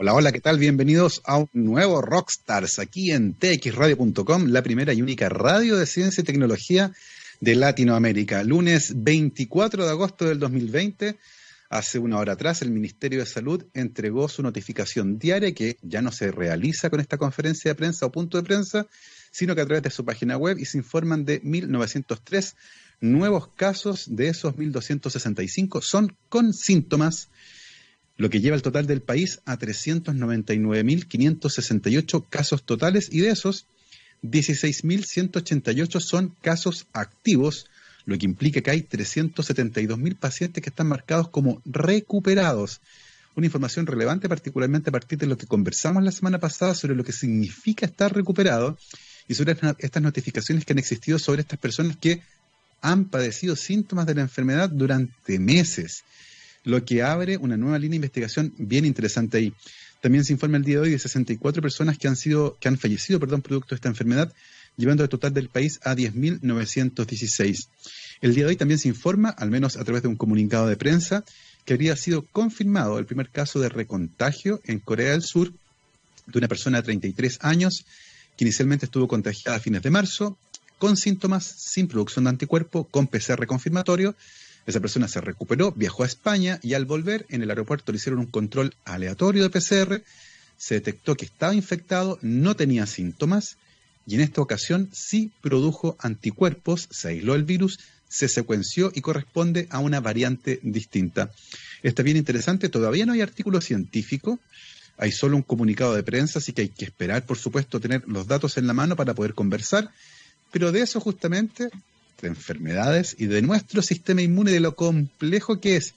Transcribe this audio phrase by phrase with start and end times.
[0.00, 0.60] Hola, hola, ¿qué tal?
[0.60, 6.20] Bienvenidos a un nuevo Rockstars aquí en txradio.com, la primera y única radio de ciencia
[6.20, 6.92] y tecnología
[7.40, 8.44] de Latinoamérica.
[8.44, 11.18] Lunes 24 de agosto del 2020,
[11.68, 16.12] hace una hora atrás, el Ministerio de Salud entregó su notificación diaria que ya no
[16.12, 18.86] se realiza con esta conferencia de prensa o punto de prensa,
[19.32, 22.54] sino que a través de su página web y se informan de 1903
[23.00, 27.30] nuevos casos, de esos 1265 son con síntomas
[28.18, 33.64] lo que lleva el total del país a 399.568 casos totales y de esos
[34.24, 37.70] 16.188 son casos activos,
[38.04, 42.82] lo que implica que hay 372.000 pacientes que están marcados como recuperados.
[43.36, 47.04] Una información relevante particularmente a partir de lo que conversamos la semana pasada sobre lo
[47.04, 48.76] que significa estar recuperado
[49.28, 52.20] y sobre estas notificaciones que han existido sobre estas personas que
[52.80, 56.02] han padecido síntomas de la enfermedad durante meses
[56.68, 59.54] lo que abre una nueva línea de investigación bien interesante ahí.
[60.02, 62.78] También se informa el día de hoy de 64 personas que han sido, que han
[62.78, 64.32] fallecido, perdón, producto de esta enfermedad,
[64.76, 67.68] llevando el total del país a 10.916.
[68.20, 70.76] El día de hoy también se informa, al menos a través de un comunicado de
[70.76, 71.24] prensa,
[71.64, 75.52] que habría sido confirmado el primer caso de recontagio en Corea del Sur
[76.26, 77.86] de una persona de 33 años
[78.36, 80.38] que inicialmente estuvo contagiada a fines de marzo,
[80.78, 84.14] con síntomas, sin producción de anticuerpo, con PCR confirmatorio,
[84.68, 88.20] esa persona se recuperó, viajó a España y al volver en el aeropuerto le hicieron
[88.20, 90.02] un control aleatorio de PCR,
[90.58, 93.56] se detectó que estaba infectado, no tenía síntomas
[94.06, 97.78] y en esta ocasión sí produjo anticuerpos, se aisló el virus,
[98.10, 101.30] se secuenció y corresponde a una variante distinta.
[101.82, 104.38] Está bien interesante, todavía no hay artículo científico,
[104.98, 108.26] hay solo un comunicado de prensa, así que hay que esperar, por supuesto, tener los
[108.26, 109.90] datos en la mano para poder conversar,
[110.52, 111.70] pero de eso justamente
[112.20, 115.94] de enfermedades y de nuestro sistema inmune, de lo complejo que es.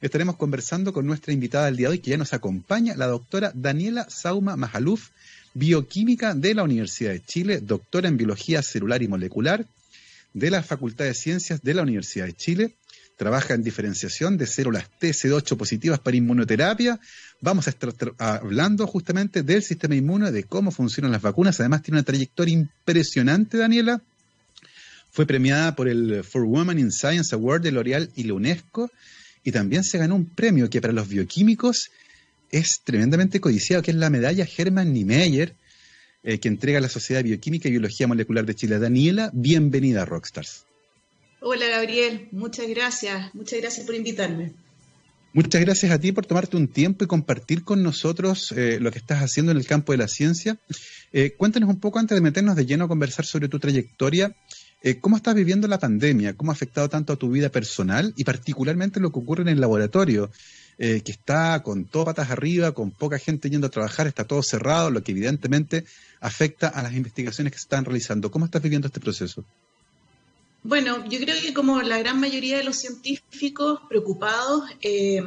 [0.00, 3.52] Estaremos conversando con nuestra invitada del día de hoy, que ya nos acompaña, la doctora
[3.54, 5.10] Daniela Sauma Majaluf,
[5.54, 9.64] bioquímica de la Universidad de Chile, doctora en biología celular y molecular
[10.34, 12.74] de la Facultad de Ciencias de la Universidad de Chile.
[13.16, 16.98] Trabaja en diferenciación de células TC8 positivas para inmunoterapia.
[17.40, 21.60] Vamos a estar hablando justamente del sistema inmune, de cómo funcionan las vacunas.
[21.60, 24.02] Además, tiene una trayectoria impresionante, Daniela
[25.12, 28.90] fue premiada por el For Women in Science Award de L'Oreal y la UNESCO
[29.44, 31.90] y también se ganó un premio que para los bioquímicos
[32.50, 35.54] es tremendamente codiciado, que es la medalla Hermann Niemeyer,
[36.22, 38.78] eh, que entrega la Sociedad de Bioquímica y Biología Molecular de Chile.
[38.78, 40.64] Daniela, bienvenida a Rockstars.
[41.40, 44.52] Hola Gabriel, muchas gracias, muchas gracias por invitarme.
[45.34, 48.98] Muchas gracias a ti por tomarte un tiempo y compartir con nosotros eh, lo que
[48.98, 50.58] estás haciendo en el campo de la ciencia.
[51.12, 54.34] Eh, cuéntanos un poco antes de meternos de lleno a conversar sobre tu trayectoria.
[54.84, 56.34] Eh, ¿Cómo estás viviendo la pandemia?
[56.34, 59.60] ¿Cómo ha afectado tanto a tu vida personal y particularmente lo que ocurre en el
[59.60, 60.30] laboratorio?
[60.78, 64.42] Eh, que está con todo patas arriba, con poca gente yendo a trabajar, está todo
[64.42, 65.84] cerrado, lo que evidentemente
[66.20, 68.30] afecta a las investigaciones que se están realizando.
[68.30, 69.44] ¿Cómo estás viviendo este proceso?
[70.64, 75.22] Bueno, yo creo que como la gran mayoría de los científicos preocupados, eh,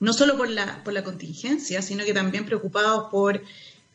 [0.00, 3.42] no solo por la, por la contingencia, sino que también preocupados por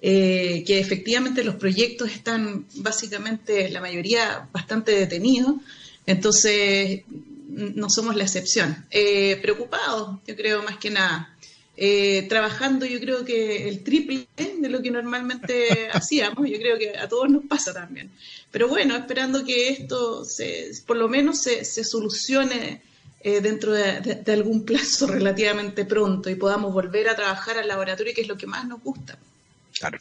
[0.08, 5.56] eh, que efectivamente los proyectos están básicamente, la mayoría, bastante detenidos,
[6.06, 7.02] entonces
[7.48, 8.86] no somos la excepción.
[8.92, 11.36] Eh, preocupados, yo creo, más que nada.
[11.76, 16.96] Eh, trabajando, yo creo que el triple de lo que normalmente hacíamos, yo creo que
[16.96, 18.12] a todos nos pasa también.
[18.52, 22.84] Pero bueno, esperando que esto se, por lo menos se, solucione
[23.24, 28.22] dentro de, de, algún plazo relativamente pronto y podamos volver a trabajar al laboratorio, que
[28.22, 29.18] es lo que más nos gusta.
[29.80, 29.98] Claro.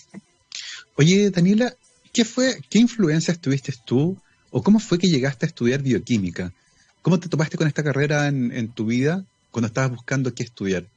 [0.96, 1.74] Oye, Daniela,
[2.12, 4.16] ¿qué fue, qué influencias tuviste tú
[4.50, 6.52] o cómo fue que llegaste a estudiar bioquímica?
[7.02, 10.88] ¿Cómo te topaste con esta carrera en, tu vida cuando estabas buscando qué estudiar?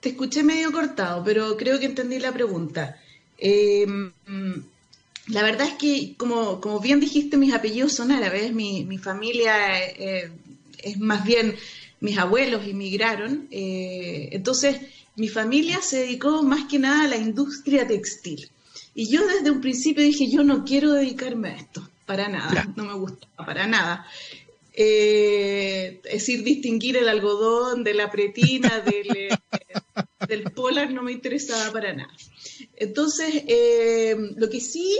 [0.00, 3.00] Te escuché medio cortado, pero creo que entendí la pregunta.
[3.36, 4.12] Em,
[5.28, 9.82] la verdad es que, como, como, bien dijiste, mis apellidos son árabes, mi, mi familia
[9.84, 10.30] eh,
[10.82, 11.56] es más bien
[12.00, 14.76] mis abuelos emigraron, eh, entonces
[15.16, 18.50] mi familia se dedicó más que nada a la industria textil.
[18.94, 22.84] Y yo desde un principio dije, yo no quiero dedicarme a esto, para nada, no
[22.84, 24.06] me gusta, para nada.
[24.72, 29.28] Eh, es decir, distinguir el algodón de la pretina, del, eh,
[30.28, 32.12] del polar, no me interesaba para nada.
[32.76, 33.42] Entonces,
[34.36, 34.96] lo que sí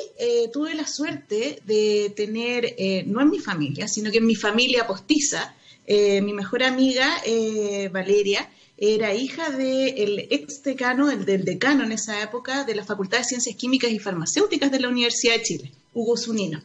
[0.52, 2.74] tuve la suerte de tener,
[3.06, 5.54] no en mi familia, sino que en mi familia postiza,
[5.90, 8.46] eh, mi mejor amiga, eh, Valeria,
[8.76, 13.24] era hija del ex decano, el del decano en esa época, de la Facultad de
[13.24, 16.62] Ciencias Químicas y Farmacéuticas de la Universidad de Chile, Hugo Zunino.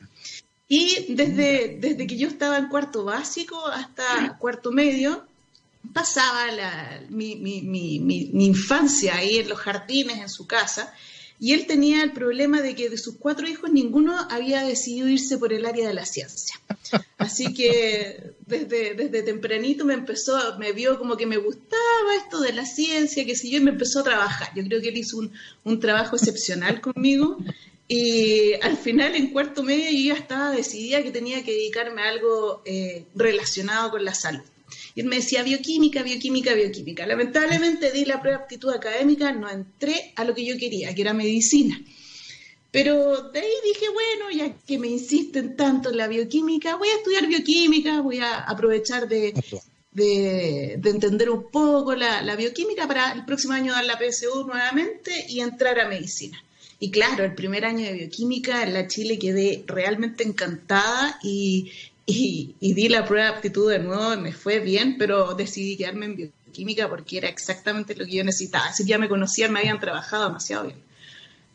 [0.68, 5.26] Y desde, desde que yo estaba en cuarto básico hasta cuarto medio,
[5.94, 6.48] pasaba
[7.10, 10.94] mi, mi, infancia ahí en los jardines en su casa
[11.44, 15.38] y él tenía el problema de que de sus cuatro hijos ninguno había decidido irse
[15.38, 16.58] por el área de la ciencia.
[17.18, 22.54] Así que desde, desde tempranito me empezó, me vio como que me gustaba esto de
[22.54, 24.52] la ciencia, que si yo, y me empezó a trabajar.
[24.56, 25.34] Yo creo que él hizo un,
[25.66, 27.38] un trabajo excepcional conmigo
[27.90, 32.08] y al final, en cuarto medio, yo ya estaba decidida que tenía que dedicarme a
[32.08, 34.46] algo eh, relacionado con la salud.
[34.96, 37.06] Y él me decía bioquímica, bioquímica, bioquímica.
[37.06, 41.02] Lamentablemente di la prueba de aptitud académica, no entré a lo que yo quería, que
[41.02, 41.80] era medicina.
[42.72, 46.96] Pero de ahí dije, bueno, ya que me insisten tanto en la bioquímica, voy a
[46.96, 49.34] estudiar bioquímica, voy a aprovechar de,
[49.92, 55.26] de, entender un poco la, la, bioquímica para el próximo año dar la PSU nuevamente
[55.30, 56.44] y entrar a medicina.
[56.80, 61.72] Y claro, el primer año de bioquímica en la Chile quedé realmente encantada y,
[62.06, 66.16] y, di la prueba de aptitud de nuevo, me fue bien, pero decidí quedarme en
[66.16, 68.66] bioquímica porque era exactamente lo que yo necesitaba.
[68.66, 70.78] Así que ya me conocían, me habían trabajado demasiado bien.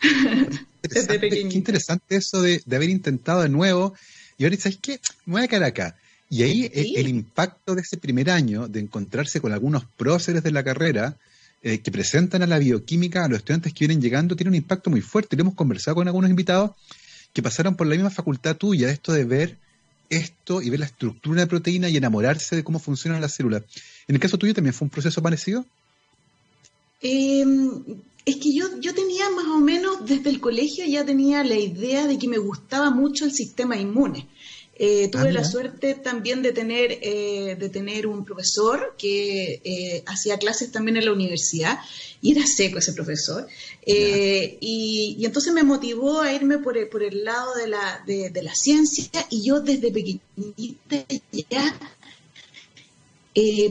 [0.82, 3.94] Qué interesante eso de, haber intentado de nuevo.
[4.38, 5.00] Y ahora, ¿sabes qué?
[5.26, 5.96] Me voy a quedar acá.
[6.30, 10.62] Y ahí el, impacto de ese primer año, de encontrarse con algunos próceres de la
[10.62, 11.16] carrera
[11.62, 14.88] eh, que presentan a la bioquímica a los estudiantes que vienen llegando, tiene un impacto
[14.88, 15.34] muy fuerte.
[15.34, 16.70] Y lo hemos conversado con algunos invitados
[17.32, 19.58] que pasaron por la misma facultad tuya, esto de ver
[20.10, 23.62] esto y ver la estructura de proteína y enamorarse de cómo funcionan las células.
[24.06, 25.64] ¿En el caso tuyo también fue un proceso parecido?
[27.00, 27.70] Em,
[28.24, 32.06] es que yo, yo tenía más o menos desde el colegio ya tenía la idea
[32.06, 34.28] de que me gustaba mucho el sistema inmune.
[34.80, 40.04] Eh, tuve ah, la suerte también de tener, eh, de tener un profesor que eh,
[40.06, 41.80] hacía clases también en la universidad
[42.22, 43.48] y era seco ese profesor.
[43.84, 48.30] Y, y, entonces me motivó a irme por el, por el lado de la, de,
[48.30, 51.04] de la ciencia y yo desde pequeñita
[51.50, 51.78] ya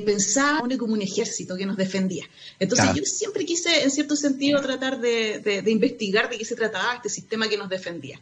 [0.06, 2.26] pensaba como un ejército que nos defendía.
[2.60, 6.56] Entonces yo siempre quise, en cierto sentido, tratar de, de, de, investigar de qué se
[6.56, 8.20] trataba este sistema que nos defendía.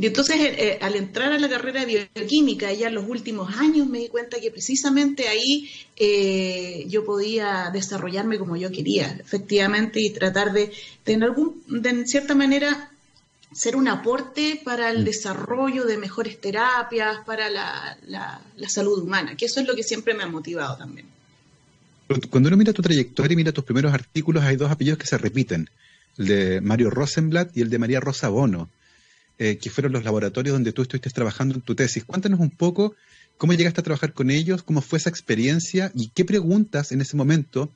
[0.00, 3.56] Y entonces, eh, eh, al entrar a la carrera de bioquímica, ya en los últimos
[3.56, 10.00] años me di cuenta que precisamente ahí eh, yo podía desarrollarme como yo quería, efectivamente,
[10.00, 10.70] y tratar de,
[11.04, 12.92] de, en, algún, de en cierta manera,
[13.52, 15.04] ser un aporte para el mm.
[15.04, 19.82] desarrollo de mejores terapias, para la, la, la salud humana, que eso es lo que
[19.82, 21.06] siempre me ha motivado también.
[22.30, 25.18] Cuando uno mira tu trayectoria y mira tus primeros artículos, hay dos apellidos que se
[25.18, 25.68] repiten,
[26.18, 28.70] el de Mario Rosenblatt y el de María Rosa Bono.
[29.40, 32.04] Eh, que fueron los laboratorios donde tú estuviste trabajando en tu tesis.
[32.04, 32.96] Cuéntanos un poco
[33.36, 37.16] cómo llegaste a trabajar con ellos, cómo fue esa experiencia y qué preguntas en ese
[37.16, 37.70] momento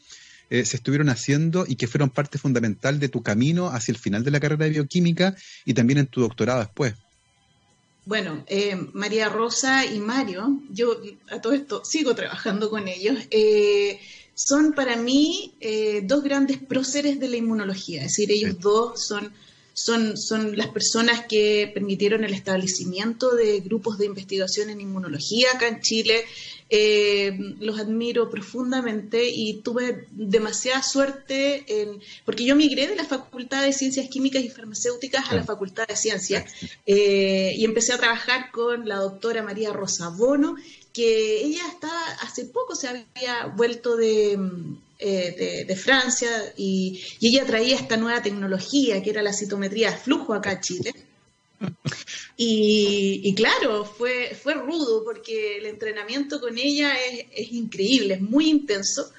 [0.50, 4.24] eh, se estuvieron haciendo y que fueron parte fundamental de tu camino hacia el final
[4.24, 6.94] de la carrera de bioquímica y también en tu doctorado después.
[8.06, 11.00] Bueno, eh, María Rosa y Mario, yo
[11.30, 13.20] a todo esto sigo trabajando con ellos,
[14.34, 15.54] son para mí
[16.02, 19.32] dos grandes próceres de la inmunología, es decir, ellos dos son
[19.74, 25.68] son, son las personas que permitieron el establecimiento de grupos de investigación en inmunología acá
[25.68, 26.24] en Chile.
[26.74, 33.62] Eh, los admiro profundamente y tuve demasiada suerte en, porque yo migré de la Facultad
[33.62, 36.50] de Ciencias Químicas y Farmacéuticas a la Facultad de Ciencias
[36.86, 40.56] eh, y empecé a trabajar con la doctora María Rosa Bono,
[40.94, 44.38] que ella estaba hace poco se había vuelto de
[45.04, 50.32] eh, de, Francia y, ella traía esta nueva tecnología que era la citometría de flujo
[50.32, 50.92] acá a Chile.
[52.36, 56.92] Y, claro, fue, fue rudo porque el entrenamiento con ella
[57.34, 59.10] es, increíble, es muy intenso,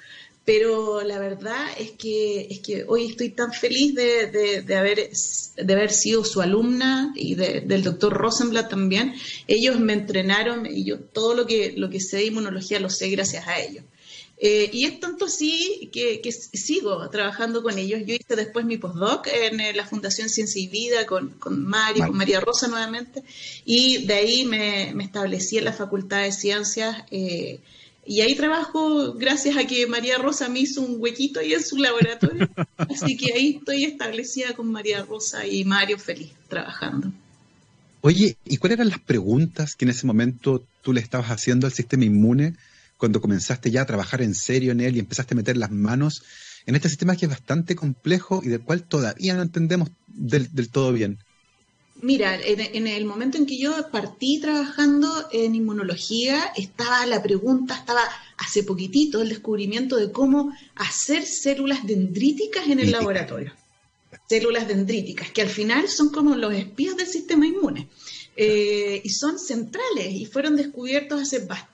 [0.46, 5.10] pero la verdad es que, es que hoy estoy tan feliz de, haber,
[5.58, 9.14] de haber sido su alumna y del doctor Rosenblatt también.
[9.48, 13.10] Ellos me entrenaron y yo todo lo que, lo que sé de inmunología lo sé
[13.10, 13.84] gracias a ellos.
[14.38, 18.02] Eh, y es tanto así que, sigo trabajando con ellos.
[18.06, 22.08] Yo hice después mi postdoc en eh, la Fundación Ciencia y Vida con, con Mario,
[22.08, 23.24] con María Rosa nuevamente,
[23.64, 27.04] y de ahí me, establecí en la Facultad de Ciencias.
[27.12, 27.60] Eh,
[28.06, 31.78] y ahí trabajo gracias a que María Rosa me hizo un huequito ahí en su
[31.78, 32.50] laboratorio.
[32.78, 37.14] Así que ahí estoy establecida con María Rosa y Mario feliz trabajando.
[38.02, 41.72] Oye, ¿y cuáles eran las preguntas que en ese momento tú le estabas haciendo al
[41.72, 42.56] sistema inmune?
[42.98, 46.24] Cuando comenzaste ya a trabajar en serio en él y empezaste a meter las manos
[46.66, 50.94] en este sistema que es bastante complejo y del cual todavía no entendemos del, todo
[50.94, 51.20] bien?
[52.02, 58.02] Mira, en, el momento en que yo partí trabajando en inmunología, estaba la pregunta, estaba
[58.38, 63.54] hace poquitito el descubrimiento de cómo hacer células dendríticas en el laboratorio.
[64.28, 67.88] Células dendríticas, que al final son como los espías del sistema inmune.
[68.36, 71.73] Eh, y son centrales y fueron descubiertos hace bastante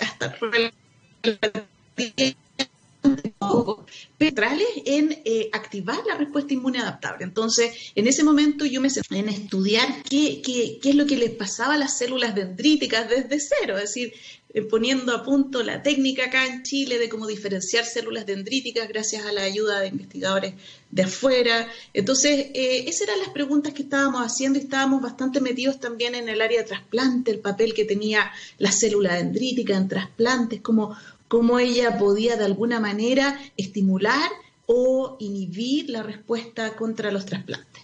[0.00, 0.36] hasta
[4.18, 7.24] centrales en eh, activar la respuesta inmune adaptable.
[7.24, 11.16] Entonces, en ese momento yo me centré en estudiar qué, qué, qué, es lo que
[11.16, 14.12] les pasaba a las células dendríticas desde cero, es decir,
[14.70, 19.32] poniendo a punto la técnica acá en Chile de cómo diferenciar células dendríticas gracias a
[19.32, 20.54] la ayuda de investigadores
[20.90, 21.68] de afuera.
[21.92, 26.28] Entonces, eh, esas eran las preguntas que estábamos haciendo y estábamos bastante metidos también en
[26.28, 30.96] el área de trasplante, el papel que tenía la célula dendrítica en trasplantes, cómo,
[31.28, 34.30] cómo ella podía de alguna manera estimular
[34.64, 37.82] o inhibir la respuesta contra los trasplantes.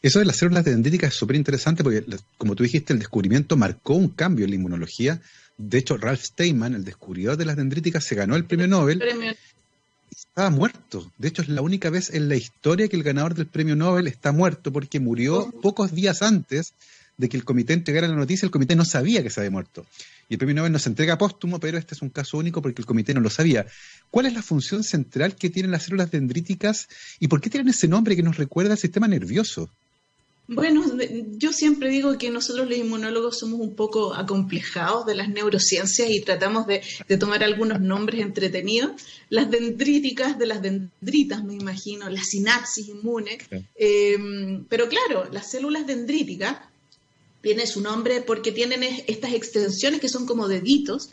[0.00, 2.04] Eso de las células dendríticas es súper interesante porque,
[2.36, 5.20] como tú dijiste, el descubrimiento marcó un cambio en la inmunología.
[5.64, 9.00] De hecho, Ralph Steinman, el descubridor de las dendríticas, se ganó el premio Nobel.
[10.10, 11.12] Estaba muerto.
[11.18, 14.08] De hecho, es la única vez en la historia que el ganador del premio Nobel
[14.08, 16.74] está muerto porque murió pocos días antes
[17.16, 18.44] de que el comité entregara la noticia.
[18.44, 19.86] El comité no sabía que se había muerto.
[20.28, 22.82] Y el premio Nobel no se entrega póstumo, pero este es un caso único porque
[22.82, 23.64] el comité no lo sabía.
[24.10, 26.88] ¿Cuál es la función central que tienen las células dendríticas
[27.20, 29.70] y por qué tienen ese nombre que nos recuerda al sistema nervioso?
[30.54, 30.84] Bueno,
[31.38, 36.20] yo siempre digo que nosotros los inmunólogos somos un poco acomplejados de las neurociencias y
[36.20, 36.82] tratamos de,
[37.18, 38.92] tomar algunos nombres entretenidos.
[39.28, 43.38] Las dendríticas de las dendritas, me imagino, la sinapsis inmune.
[43.76, 46.58] Eh, pero claro, las células dendríticas
[47.42, 51.10] tiene su nombre porque tienen estas extensiones que son como deditos,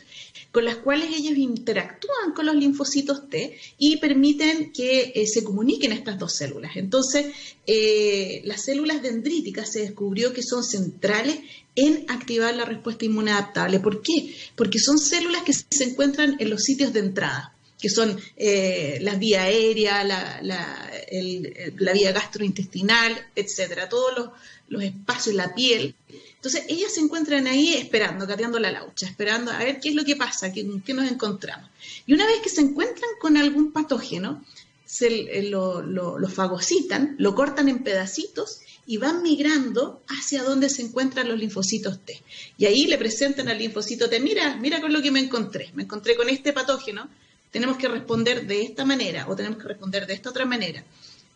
[0.52, 5.92] con las cuales ellos interactúan con los linfocitos T y permiten que eh, se comuniquen
[5.92, 6.76] estas dos células.
[6.76, 7.26] Entonces,
[7.66, 11.38] eh, las células dendríticas se descubrió que son centrales
[11.74, 13.80] en activar la respuesta inmune adaptable.
[13.80, 14.34] ¿Por qué?
[14.56, 19.14] Porque son células que se encuentran en los sitios de entrada que son eh, la
[19.14, 24.28] vía aérea, la, la, vía gastrointestinal, etcétera, todos los,
[24.68, 25.94] los espacios, la piel.
[26.36, 30.04] Entonces, ellas se encuentran ahí esperando, cateando la laucha, esperando a ver qué es lo
[30.04, 31.68] que pasa, qué, qué nos encontramos.
[32.06, 34.42] Y una vez que se encuentran con algún patógeno,
[34.90, 40.82] se eh, lo, lo, fagocitan, lo cortan en pedacitos y van migrando hacia donde se
[40.82, 42.20] encuentran los linfocitos T.
[42.58, 45.84] Y ahí le presentan al linfocito T, mira, mira con lo que me encontré, me
[45.84, 47.08] encontré con este patógeno,
[47.50, 50.84] tenemos que responder de esta manera o tenemos que responder de esta otra manera.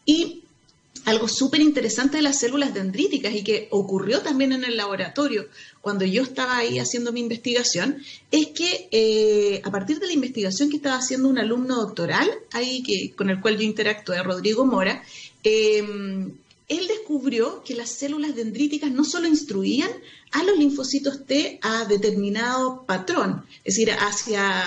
[0.05, 0.43] Y
[1.05, 5.49] algo súper interesante de las células dendríticas y que ocurrió también en el laboratorio
[5.83, 10.71] cuando yo estaba ahí haciendo mi investigación, es que eh, a partir de la investigación
[10.71, 15.03] que estaba haciendo un alumno doctoral, ahí que, con el cual yo interactué, Rodrigo Mora,
[15.43, 15.85] eh,
[16.69, 19.91] él descubrió que las células dendríticas no solo instruían
[20.33, 24.63] a los linfocitos T a determinado patrón, es decir, hacia,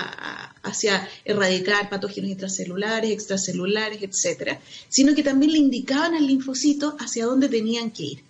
[0.62, 7.48] hacia erradicar patógenos intracelulares, extracelulares, etcétera, sino que también le indicaban al linfocito hacia dónde
[7.48, 8.24] tenían que ir.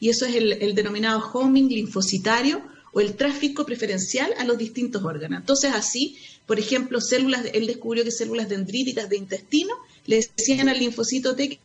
[0.00, 2.60] Y eso es el, el denominado homing linfocitario
[2.92, 5.40] o el tráfico preferencial a los distintos órganos.
[5.40, 9.74] Entonces, así, por ejemplo, células, él descubrió que células dendríticas de intestino
[10.06, 11.60] le decían al linfocito T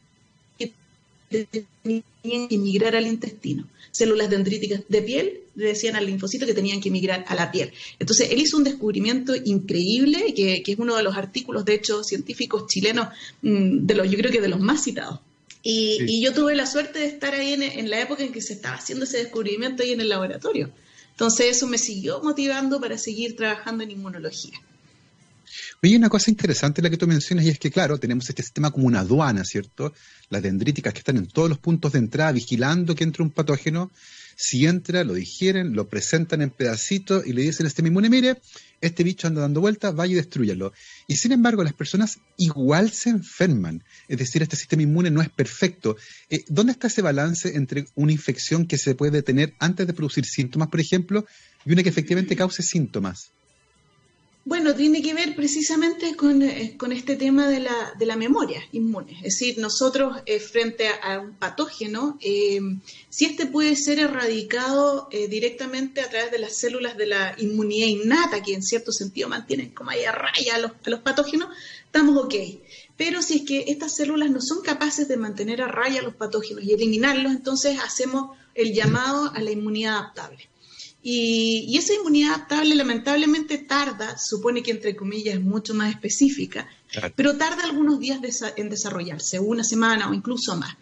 [1.30, 3.68] tenían que emigrar al intestino.
[3.92, 7.74] Células dendríticas de piel le decían al linfocito que tenían que emigrar a la piel.
[8.00, 12.68] Entonces, él hizo un descubrimiento increíble, que, es uno de los artículos, de hecho, científicos
[12.68, 13.08] chilenos,
[13.42, 15.20] mm, de los, yo creo que de los más citados.
[15.64, 18.76] Y, yo tuve la suerte de estar ahí en, la época en que se estaba
[18.76, 20.70] haciendo ese descubrimiento ahí en el laboratorio.
[21.12, 24.62] Entonces, eso me siguió motivando para seguir trabajando en inmunología.
[25.84, 28.72] Oye, una cosa interesante la que tú mencionas y es que, claro, tenemos este sistema
[28.72, 29.94] como una aduana, ¿cierto?
[30.30, 33.92] Las dendríticas que están en todos los puntos de entrada vigilando que entre un patógeno.
[34.36, 38.42] Si entra, lo digieren, lo presentan en pedacitos y le dicen a este inmune, mire,
[38.82, 40.74] este bicho anda dando vueltas, vaya y destruyalo.
[41.08, 43.84] Y sin embargo, las personas igual se enferman.
[44.08, 45.96] Es decir, este sistema inmune no es perfecto.
[46.32, 50.26] Eh, ¿Dónde está ese balance entre una infección que se puede tener antes de producir
[50.26, 51.28] síntomas, por ejemplo,
[51.66, 53.32] y una que efectivamente cause síntomas?
[54.48, 59.12] Bueno, tiene que ver precisamente con, eh, este tema de la, de la, memoria inmune.
[59.18, 62.62] Es decir, nosotros eh, frente a, un patógeno, eh,
[63.10, 68.42] si este puede ser erradicado directamente a través de las células de la inmunidad innata,
[68.42, 71.50] que en cierto sentido mantienen como ahí a raya a los, a los patógenos,
[71.84, 72.36] estamos ok.
[72.96, 76.16] Pero si es que estas células no son capaces de mantener a raya a los
[76.16, 80.48] patógenos y eliminarlos, entonces hacemos el llamado a la inmunidad adaptable.
[81.10, 86.68] Y, esa inmunidad adaptable lamentablemente tarda, supone que entre comillas es mucho más específica,
[87.16, 88.20] pero tarda algunos días
[88.58, 90.76] en desarrollarse, una semana o incluso más.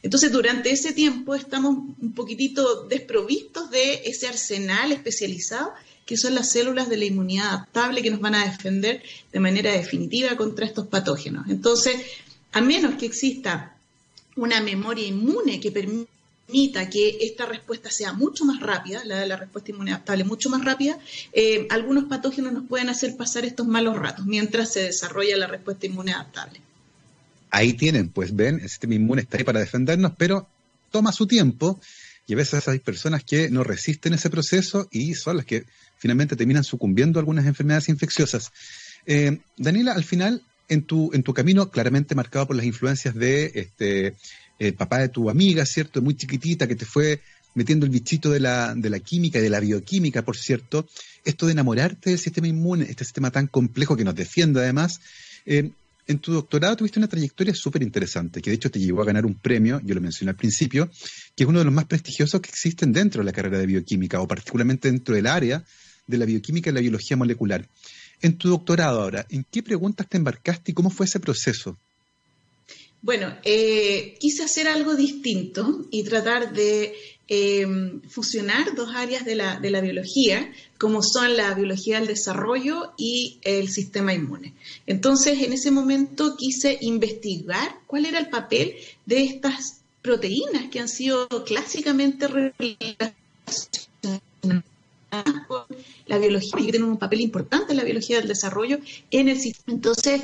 [0.00, 5.72] Entonces, durante ese tiempo estamos un poquitito desprovistos de ese arsenal especializado
[6.06, 9.72] que son las células de la inmunidad adaptable que nos van a defender de manera
[9.72, 11.46] definitiva contra estos patógenos.
[11.48, 11.96] Entonces,
[12.52, 13.76] a menos que exista
[14.36, 16.08] una memoria inmune que permita
[16.52, 20.50] permita que esta respuesta sea mucho más rápida, la de la respuesta inmune adaptable mucho
[20.50, 20.98] más rápida,
[21.32, 25.86] eh, algunos patógenos nos pueden hacer pasar estos malos ratos mientras se desarrolla la respuesta
[25.86, 26.60] inmune adaptable.
[27.50, 30.46] Ahí tienen, pues ven, el sistema inmune está ahí para defendernos, pero
[30.90, 31.80] toma su tiempo
[32.26, 35.64] y a veces hay personas que no resisten ese proceso y son las que
[35.96, 38.52] finalmente terminan sucumbiendo algunas enfermedades infecciosas.
[39.06, 43.52] Eh, Daniela, al final, en tu, en tu camino, claramente marcado por las influencias de
[43.54, 44.16] este
[44.66, 46.00] el papá de tu amiga, ¿cierto?
[46.02, 47.20] Muy chiquitita, que te fue
[47.54, 50.88] metiendo el bichito de la, de la química y de la bioquímica, por cierto,
[51.24, 55.00] esto de enamorarte del sistema inmune, este sistema tan complejo que nos defiende además.
[55.44, 55.70] Eh,
[56.06, 59.24] en tu doctorado tuviste una trayectoria súper interesante, que de hecho te llevó a ganar
[59.24, 60.90] un premio, yo lo mencioné al principio,
[61.36, 64.20] que es uno de los más prestigiosos que existen dentro de la carrera de bioquímica,
[64.20, 65.64] o particularmente dentro del área
[66.06, 67.68] de la bioquímica y la biología molecular.
[68.20, 71.78] En tu doctorado ahora, ¿en qué preguntas te embarcaste y cómo fue ese proceso?
[73.02, 76.94] Bueno, eh, quise hacer algo distinto y tratar de
[77.26, 77.66] eh,
[78.08, 83.38] fusionar dos áreas de la, de la, biología, como son la biología del desarrollo y
[83.42, 84.54] el sistema inmune.
[84.86, 90.88] Entonces, en ese momento quise investigar cuál era el papel de estas proteínas que han
[90.88, 93.14] sido clásicamente relacionadas
[95.48, 95.64] con
[96.06, 98.78] la biología y que tienen un papel importante en la biología del desarrollo
[99.10, 99.74] en el sistema.
[99.74, 100.22] Entonces,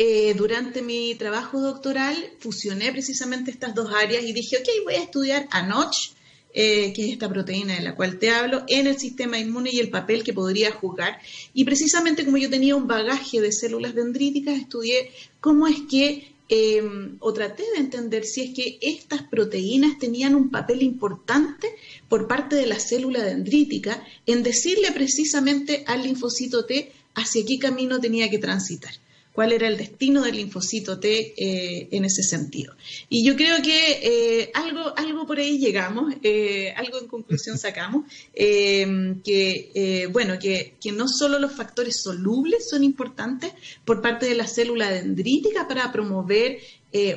[0.00, 5.02] eh, durante mi trabajo doctoral fusioné precisamente estas dos áreas y dije, ok, voy a
[5.02, 6.12] estudiar ANOCH,
[6.54, 9.80] eh, que es esta proteína de la cual te hablo, en el sistema inmune y
[9.80, 11.18] el papel que podría jugar.
[11.52, 17.16] Y precisamente como yo tenía un bagaje de células dendríticas, estudié cómo es que, em,
[17.18, 21.74] o traté de entender si es que estas proteínas tenían un papel importante
[22.08, 27.98] por parte de la célula dendrítica en decirle precisamente al linfocito T hacia qué camino
[27.98, 28.92] tenía que transitar
[29.38, 32.74] cuál era el destino del linfocito T eh, en ese sentido.
[33.08, 38.10] Y yo creo que eh, algo, algo por ahí llegamos, eh, algo en conclusión sacamos,
[38.34, 43.52] que, bueno, que, que, no solo los factores solubles son importantes
[43.84, 46.58] por parte de la célula dendrítica para promover,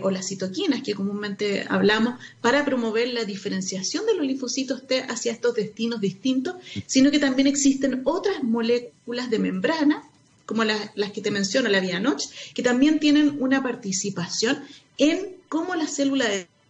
[0.02, 5.32] o las citoquinas que comúnmente hablamos, para promover la diferenciación de los linfocitos T hacia
[5.32, 10.11] estos destinos distintos, sino que también existen otras moléculas de membrana
[10.46, 14.64] como las, que te menciono, la vía Notch, que también tienen una participación
[14.98, 16.28] en cómo la célula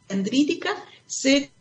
[0.07, 0.71] dendrítica
[1.07, 1.51] se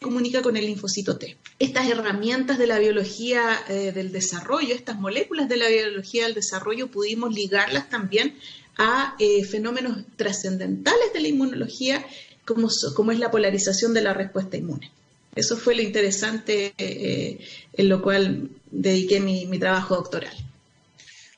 [0.00, 1.36] comunica con el linfocito T.
[1.58, 6.90] Estas herramientas de la biología eh, del desarrollo, estas moléculas de la biología del desarrollo,
[6.90, 8.34] pudimos ligarlas también
[8.76, 12.04] a eh, fenómenos trascendentales de la inmunología,
[12.44, 14.90] como, como, es la polarización de la respuesta inmune.
[15.34, 17.38] Eso fue lo interesante eh,
[17.72, 20.45] en lo cual dediqué mi trabajo doctoral.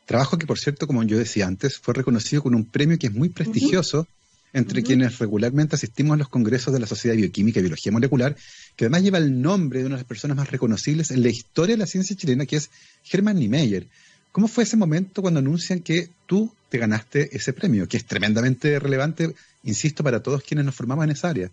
[0.08, 3.12] Trabajo que, por cierto, como yo decía antes, fue reconocido con un premio que es
[3.12, 4.08] muy prestigioso
[4.54, 8.34] entre quienes regularmente asistimos a los congresos de la Sociedad de Bioquímica y Biología Molecular,
[8.74, 11.74] que además lleva el nombre de una de las personas más reconocibles en la historia
[11.74, 12.70] de la ciencia chilena, que es
[13.12, 13.86] Hermann Niemeyer.
[14.32, 18.78] ¿Cómo fue ese momento cuando anuncian que tú te ganaste ese premio, que es tremendamente
[18.78, 21.50] relevante, insisto, para todos quienes nos formamos en esa área?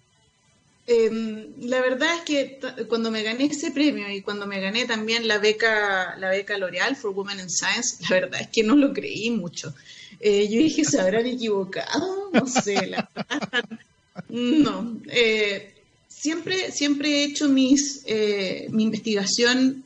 [0.88, 5.28] Eh, la verdad es que cuando me gané ese premio y cuando me gané también
[5.28, 8.94] la beca, la beca L'Oreal for Women in Science, la verdad es que no lo
[8.94, 9.74] creí mucho.
[10.20, 12.30] Eh, yo dije, ¿se habrán equivocado?
[12.32, 13.66] No sé, la verdad.
[14.30, 14.98] No.
[15.08, 15.74] Eh,
[16.08, 19.84] siempre, siempre he hecho mis, eh, mi investigación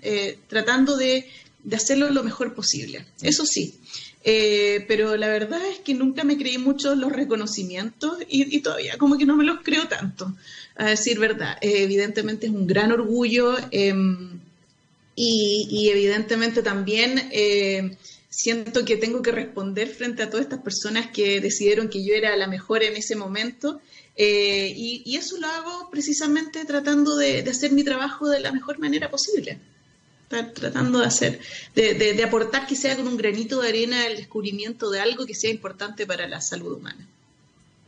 [0.47, 1.29] tratando de,
[1.63, 3.05] de hacerlo lo mejor posible.
[3.21, 3.79] Eso sí.
[4.23, 9.17] pero la verdad es que nunca me creí mucho los reconocimientos y, y, todavía como
[9.17, 10.35] que no me los creo tanto
[10.79, 11.57] a decir verdad.
[11.61, 14.39] Eh, evidentemente es un gran orgullo em,
[15.13, 17.97] y, evidentemente también eh,
[18.29, 22.35] siento que tengo que responder frente a todas estas personas que decidieron que yo era
[22.37, 23.81] la mejor en ese momento.
[24.15, 29.11] Eh, y, eso lo hago precisamente tratando de, hacer mi trabajo de la mejor manera
[29.11, 29.59] posible.
[30.29, 31.39] Tratando de hacer,
[31.75, 35.33] de, de aportar que sea con un granito de arena el descubrimiento de algo que
[35.33, 37.05] sea importante para la salud humana.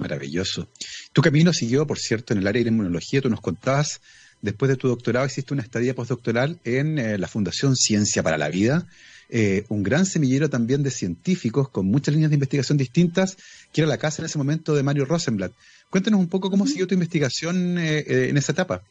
[0.01, 0.67] Maravilloso.
[1.13, 3.21] Tu camino siguió, por cierto, en el área de inmunología.
[3.21, 4.01] Tú nos contabas,
[4.41, 8.49] después de tu doctorado, hiciste una estadía postdoctoral en eh, la Fundación Ciencia para la
[8.49, 8.87] Vida,
[9.29, 13.37] eh, un gran semillero también de científicos con muchas líneas de investigación distintas,
[13.71, 15.53] que era la casa en ese momento de Mario Rosenblatt.
[15.91, 18.81] Cuéntanos un poco cómo siguió tu investigación eh, en esa etapa.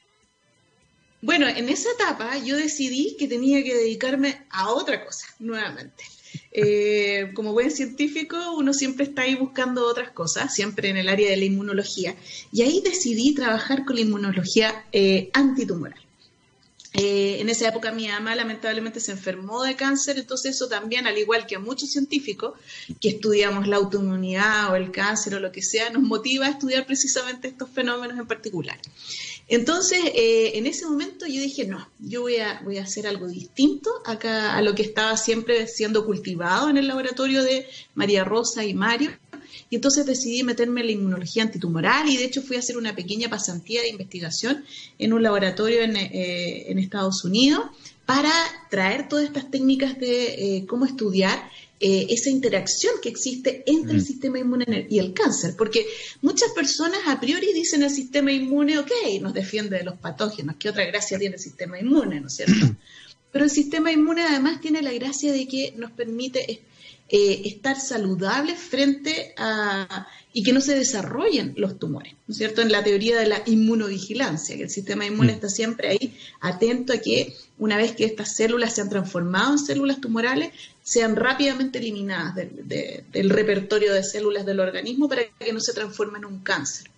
[1.23, 6.05] Bueno, en esa etapa yo decidí que tenía que dedicarme a otra cosa, nuevamente.
[6.53, 11.31] Eh, como buen científico, uno siempre está ahí buscando otras cosas, siempre en el área
[11.31, 12.15] de la inmunología.
[12.53, 16.01] Y ahí decidí trabajar con la inmunología eh, antitumoral.
[16.93, 21.17] Eh, en esa época mi ama lamentablemente se enfermó de cáncer, entonces eso también, al
[21.19, 22.59] igual que a muchos científicos
[23.01, 26.87] que estudiamos la autoinmunidad o el cáncer o lo que sea, nos motiva a estudiar
[26.87, 28.77] precisamente estos fenómenos en particular.
[29.51, 33.27] Entonces, eh, en ese momento yo dije, no, yo voy a, voy a hacer algo
[33.27, 38.65] distinto acá a lo que estaba siempre siendo cultivado en el laboratorio de María Rosa
[38.65, 39.11] y Mario.
[39.69, 42.95] Y entonces decidí meterme en la inmunología antitumoral y de hecho fui a hacer una
[42.95, 44.65] pequeña pasantía de investigación
[45.01, 47.65] en un laboratorio en, eh, Estados Unidos
[48.07, 48.33] para
[48.71, 51.51] traer todas estas técnicas de eh, cómo estudiar
[51.83, 54.07] eh, esa interacción que existe entre el mm.
[54.07, 55.87] sistema inmune y el cáncer, porque
[56.21, 58.91] muchas personas a priori dicen el sistema inmune, ok,
[59.23, 62.67] nos defiende de los patógenos, ¿qué otra gracia tiene el sistema inmune, no es cierto?
[63.33, 66.61] Pero el sistema inmune además tiene la gracia de que nos permite
[67.13, 72.63] eh, estar saludables frente a y que no se desarrollen los tumores, ¿no es cierto?
[72.63, 75.35] En la teoría de la inmunovigilancia, que el sistema inmune mm.
[75.35, 79.59] está siempre ahí atento a que una vez que estas células se han transformado en
[79.59, 80.53] células tumorales,
[80.85, 86.27] sean rápidamente eliminadas del repertorio de células del organismo para que no se transformen en
[86.27, 86.89] un cáncer.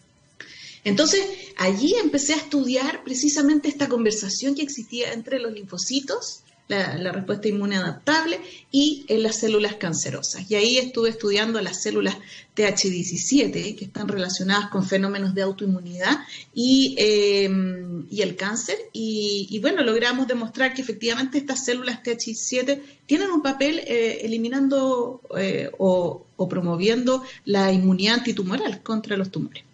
[0.85, 1.25] Entonces,
[1.57, 7.77] allí empecé a estudiar precisamente esta conversación que existía entre los linfocitos la, respuesta inmune
[7.77, 10.51] adaptable y en las células cancerosas.
[10.51, 12.17] Y ahí estuve estudiando las células
[12.57, 16.21] TH17, que están relacionadas con fenómenos de autoinmunidad
[16.55, 18.77] y, em, el cáncer.
[18.93, 25.71] Y, bueno, logramos demostrar que efectivamente estas células TH17 tienen un papel eh, eliminando eh,
[25.79, 29.65] o, o promoviendo la inmunidad antitumoral contra los tumores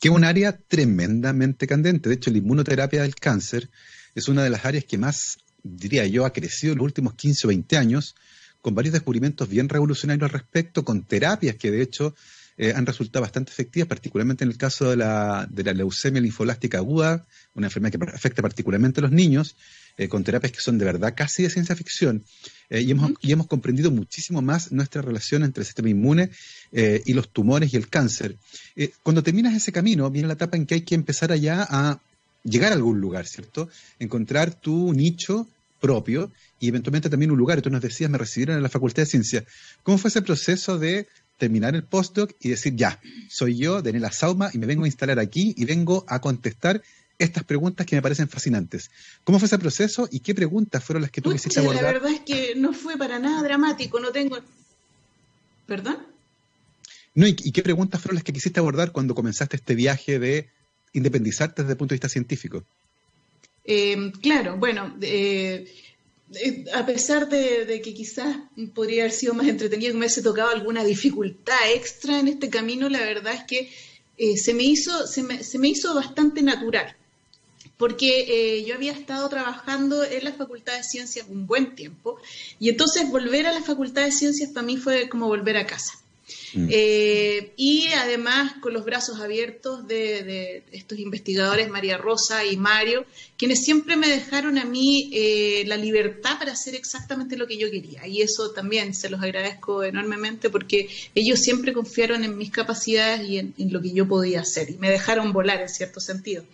[0.00, 2.08] que es un área tremendamente candente.
[2.08, 3.68] De hecho, la inmunoterapia del cáncer
[4.14, 5.38] es una de las áreas que más
[5.76, 8.14] diría yo, ha crecido en los últimos 15 o 20 años,
[8.60, 12.14] con varios descubrimientos bien revolucionarios al respecto, con terapias que de hecho
[12.60, 16.78] eh, han resultado bastante efectivas, particularmente en el caso de la, de la leucemia linfolástica
[16.78, 19.54] aguda, una enfermedad que afecta particularmente a los niños,
[19.96, 22.24] eh, con terapias que son de verdad casi de ciencia ficción.
[22.68, 26.30] Eh, y, hemos, y hemos comprendido muchísimo más nuestra relación entre el sistema inmune
[26.72, 28.36] y los tumores y el cáncer.
[29.02, 32.00] cuando terminas ese camino, viene la etapa en que hay que empezar allá a
[32.42, 33.68] llegar a algún lugar, ¿cierto?
[33.98, 35.48] Encontrar tu nicho
[35.80, 37.58] propio y eventualmente también un lugar.
[37.58, 39.44] Y tú nos decías, me recibieron en la Facultad de Ciencia.
[39.82, 44.50] ¿Cómo fue ese proceso de terminar el postdoc y decir, ya, soy yo, Daniela Sauma,
[44.52, 46.82] y me vengo a instalar aquí y vengo a contestar
[47.18, 48.90] estas preguntas que me parecen fascinantes.
[49.24, 51.82] ¿Cómo fue ese proceso y qué preguntas fueron las que tú quisiste abordar?
[51.82, 54.38] La verdad es que no fue para nada dramático, no tengo...
[55.66, 55.98] ¿Perdón?
[57.14, 60.48] No, ¿y, qué preguntas fueron las que quisiste abordar cuando comenzaste este viaje de
[60.92, 62.64] independizarte desde el punto de vista científico?
[63.70, 65.70] Eh, claro, bueno, eh,
[66.32, 68.38] eh, a pesar de, que quizás
[68.74, 72.88] podría haber sido más entretenido que me hubiese tocado alguna dificultad extra en este camino,
[72.88, 73.70] la verdad es que
[74.36, 76.96] se, me hizo, se, me, se me hizo bastante natural
[77.76, 82.16] porque yo había estado trabajando en la Facultad de Ciencias un buen tiempo
[82.58, 85.92] y entonces volver a la Facultad de Ciencias para mí fue como volver a casa.
[86.54, 86.68] Mm.
[86.70, 93.04] Eh, y además con los brazos abiertos de, estos investigadores, María Rosa y Mario,
[93.36, 97.70] quienes siempre me dejaron a mí eh, la libertad para hacer exactamente lo que yo
[97.70, 98.06] quería.
[98.06, 103.38] Y eso también se los agradezco enormemente porque ellos siempre confiaron en mis capacidades y
[103.38, 106.44] en, lo que yo podía hacer y me dejaron volar en cierto sentido.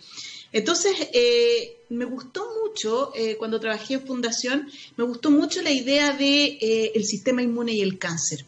[0.51, 6.91] Entonces, eh, me gustó mucho, cuando trabajé en Fundación, me gustó mucho la idea de
[7.03, 8.45] sistema inmune y el cáncer.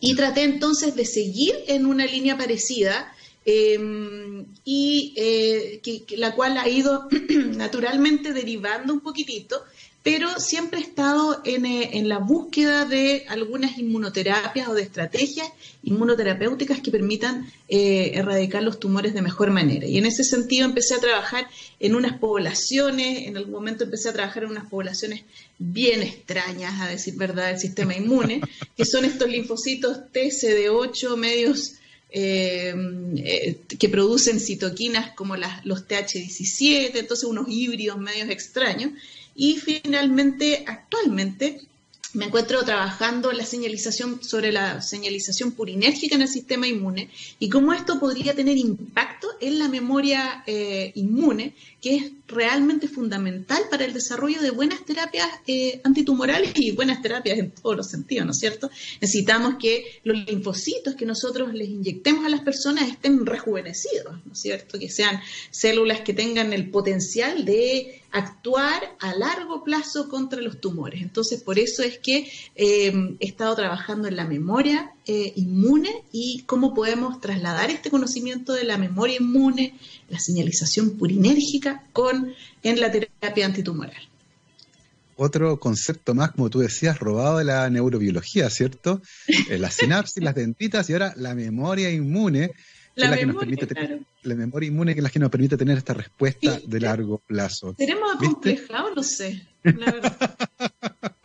[0.00, 3.12] Y traté entonces de seguir en una línea parecida
[3.44, 5.80] em, y eh,
[6.16, 7.08] la cual ha ido
[7.56, 9.64] naturalmente derivando un poquitito
[10.02, 11.58] pero siempre he estado eh,
[11.92, 15.48] en, la búsqueda de algunas inmunoterapias o de estrategias
[15.82, 19.86] inmunoterapéuticas que permitan eh, erradicar los tumores de mejor manera.
[19.86, 21.46] Y en ese sentido empecé a trabajar
[21.80, 25.24] en unas poblaciones, en algún momento empecé a trabajar en unas poblaciones
[25.58, 28.40] bien extrañas, a decir verdad, del sistema inmune,
[28.76, 31.74] que son estos linfocitos TCD8 medios
[32.12, 38.92] eh, que producen citoquinas como los TH17, entonces unos híbridos medios extraños.
[39.34, 41.60] Y finalmente, actualmente,
[42.12, 47.72] me encuentro trabajando la señalización sobre la señalización purinérgica en el sistema inmune y cómo
[47.72, 53.92] esto podría tener impacto en la memoria eh, inmune, que es realmente fundamental para el
[53.92, 58.38] desarrollo de buenas terapias eh, antitumorales y buenas terapias en todos los sentidos, ¿no es
[58.38, 58.70] cierto?
[59.00, 64.40] Necesitamos que los linfocitos que nosotros les inyectemos a las personas estén rejuvenecidos, ¿no es
[64.40, 64.78] cierto?
[64.78, 71.02] Que sean células que tengan el potencial de actuar a largo plazo contra los tumores.
[71.02, 76.42] Entonces, por eso es que eh, he estado trabajando en la memoria eh, inmune y
[76.46, 79.74] cómo podemos trasladar este conocimiento de la memoria inmune,
[80.08, 84.08] la señalización purinérgica, con en la terapia antitumoral.
[85.16, 89.02] Otro concepto más, como tú decías, robado de la neurobiología, ¿cierto?
[89.50, 92.52] Eh, las sinapsis, las dendritas y ahora la memoria inmune
[92.94, 95.78] la, que nos permite tener, la memoria inmune que es la que nos permite tener
[95.78, 97.74] esta respuesta de largo plazo.
[97.78, 98.92] ¿Seremos acomplejados?
[98.96, 100.36] No sé, la verdad.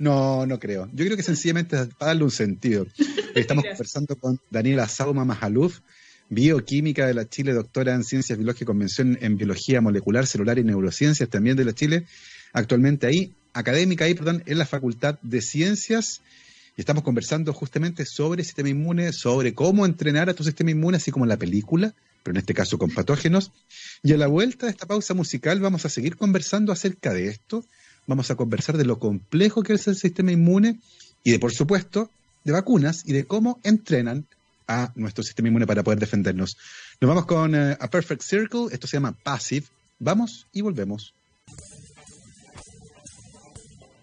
[0.00, 0.88] No, no creo.
[0.92, 2.86] Yo creo que sencillamente para darle un sentido.
[3.34, 5.80] Estamos conversando con Daniela Sauma Majaluf,
[6.28, 11.28] bioquímica de la Chile, doctora en Ciencias Biológicas, convención en Biología Molecular, Celular y Neurociencias
[11.28, 12.06] también de la Chile,
[12.52, 16.22] actualmente ahí, académica ahí, perdón, en la Facultad de Ciencias.
[16.76, 20.96] Y estamos conversando justamente sobre el sistema inmune, sobre cómo entrenar a tu sistema inmune,
[20.96, 23.52] así como en la película, pero en este caso con patógenos.
[24.02, 27.64] Y a la vuelta de esta pausa musical vamos a seguir conversando acerca de esto.
[28.06, 30.78] Vamos a conversar de lo complejo que es el sistema inmune
[31.22, 32.10] y de, por supuesto,
[32.44, 34.26] de vacunas y de cómo entrenan
[34.66, 36.56] a nuestro sistema inmune para poder defendernos.
[37.00, 39.66] Nos vamos con eh, A Perfect Circle, esto se llama Passive.
[39.98, 41.14] Vamos y volvemos.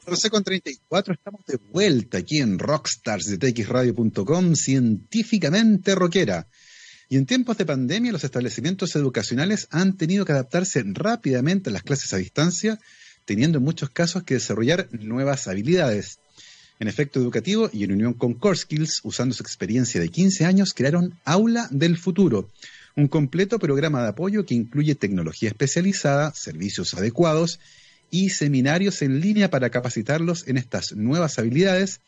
[0.06, 6.48] 12 con 34, estamos de vuelta aquí en Rockstars de txradio.com, científicamente rockera.
[7.08, 11.84] Y en tiempos de pandemia, los establecimientos educacionales han tenido que adaptarse rápidamente a las
[11.84, 12.80] clases a distancia,
[13.26, 16.20] teniendo en muchos casos que desarrollar nuevas habilidades.
[16.80, 20.74] En efecto educativo y en unión con Core Skills, usando su experiencia de 15 años,
[20.74, 22.50] crearon Aula del Futuro,
[22.96, 27.60] un completo programa de apoyo que incluye tecnología especializada, servicios adecuados
[28.10, 32.00] y seminarios en línea para capacitarlos en estas nuevas habilidades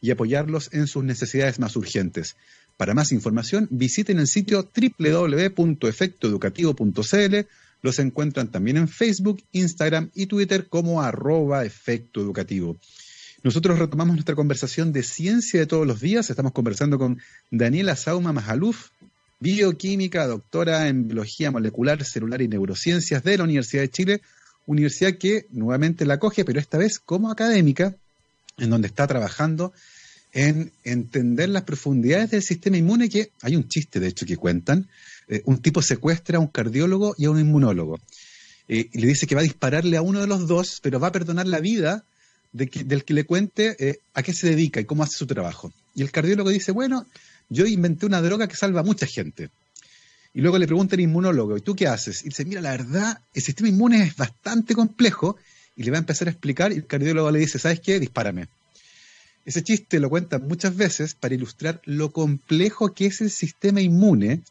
[0.00, 2.36] y apoyarlos en sus necesidades más urgentes.
[2.76, 7.36] Para más información, visiten el sitio www.efectoeducativo.cl.
[7.82, 12.76] Los encuentran también en Facebook, Instagram y Twitter como arroba efecto educativo.
[13.42, 16.28] Nosotros retomamos nuestra conversación de ciencia de todos los días.
[16.28, 18.88] Estamos conversando con Daniela Sauma Majaluf,
[19.38, 24.22] bioquímica, doctora en biología molecular, celular y neurociencias de la Universidad de Chile,
[24.66, 27.94] universidad que nuevamente la coge, pero esta vez como académica,
[28.58, 29.72] en donde está trabajando
[30.32, 34.88] en entender las profundidades del sistema inmune, que hay un chiste, de hecho, que cuentan.
[35.28, 37.98] Eh, un tipo secuestra a un cardiólogo y a un inmunólogo.
[38.68, 41.08] Eh, y le dice que va a dispararle a uno de los dos, pero va
[41.08, 42.04] a perdonar la vida
[42.52, 45.72] del que le cuente eh, a qué se dedica y cómo hace su trabajo.
[45.94, 47.06] Y el cardiólogo dice, bueno,
[47.50, 49.50] yo inventé una droga que salva a mucha gente.
[50.32, 52.22] Y luego le pregunta al inmunólogo, ¿y tú qué haces?
[52.22, 55.36] Y dice, mira, la verdad, el sistema inmune es bastante complejo.
[55.76, 58.00] Y le va a empezar a explicar y el cardiólogo le dice, ¿sabes qué?
[58.00, 58.48] Dispárame.
[59.44, 64.42] Ese chiste lo cuentan muchas veces para ilustrar lo complejo que es el sistema inmune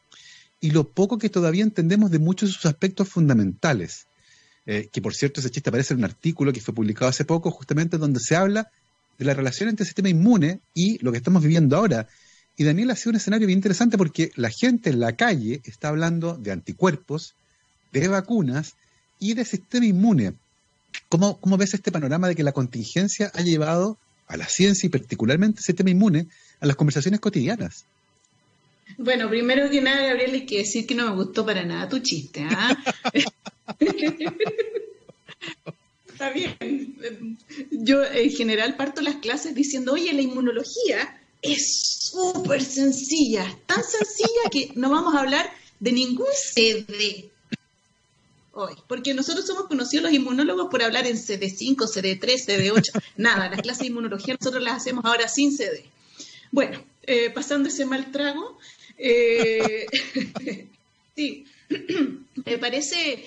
[0.60, 4.06] y lo poco que todavía entendemos de muchos de sus aspectos fundamentales.
[4.66, 7.50] Eh, que por cierto ese chiste aparece en un artículo que fue publicado hace poco,
[7.50, 8.70] justamente donde se habla
[9.18, 12.06] de la relación entre el sistema inmune y lo que estamos viviendo ahora.
[12.56, 15.88] Y Daniel ha sido un escenario bien interesante porque la gente en la calle está
[15.88, 17.34] hablando de anticuerpos,
[17.92, 18.74] de vacunas
[19.18, 20.34] y de sistema inmune.
[21.08, 24.90] ¿Cómo, ¿Cómo ves este panorama de que la contingencia ha llevado a la ciencia y
[24.90, 26.28] particularmente el sistema inmune
[26.60, 27.86] a las conversaciones cotidianas?
[28.98, 32.00] Bueno, primero que nada, Gabriel, hay que decir que no me gustó para nada tu
[32.00, 32.44] chiste.
[32.50, 32.76] ¿ah?
[36.08, 37.38] Está bien.
[37.70, 44.50] Yo en general parto las clases diciendo, oye, la inmunología es súper sencilla, tan sencilla
[44.50, 47.30] que no vamos a hablar de ningún CD
[48.50, 53.62] hoy, porque nosotros somos conocidos los inmunólogos por hablar en CD5, CD3, CD8, nada, las
[53.62, 55.84] clases de inmunología nosotros las hacemos ahora sin CD.
[56.50, 58.58] Bueno, eh, pasando ese mal trago,
[58.98, 59.86] eh,
[61.16, 61.46] sí,
[62.44, 63.24] me parece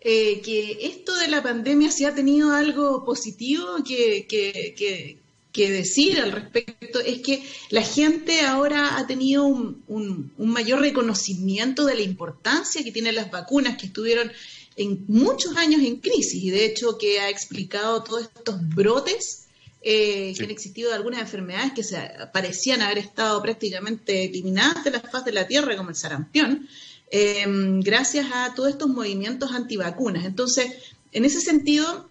[0.00, 5.18] eh, que esto de la pandemia sí ha tenido algo positivo que, que,
[5.52, 11.96] decir al respecto, es que la gente ahora ha tenido un, un, mayor reconocimiento de
[11.96, 14.32] la importancia que tienen las vacunas que estuvieron
[14.76, 19.48] en muchos años en crisis y de hecho que ha explicado todos estos brotes
[19.82, 21.96] eh, que han existido algunas enfermedades que se
[22.32, 26.68] parecían haber estado prácticamente eliminadas de la faz de la Tierra, como el sarampión,
[27.10, 30.24] em, gracias a todos estos movimientos antivacunas.
[30.24, 30.72] Entonces,
[31.12, 32.08] en ese sentido,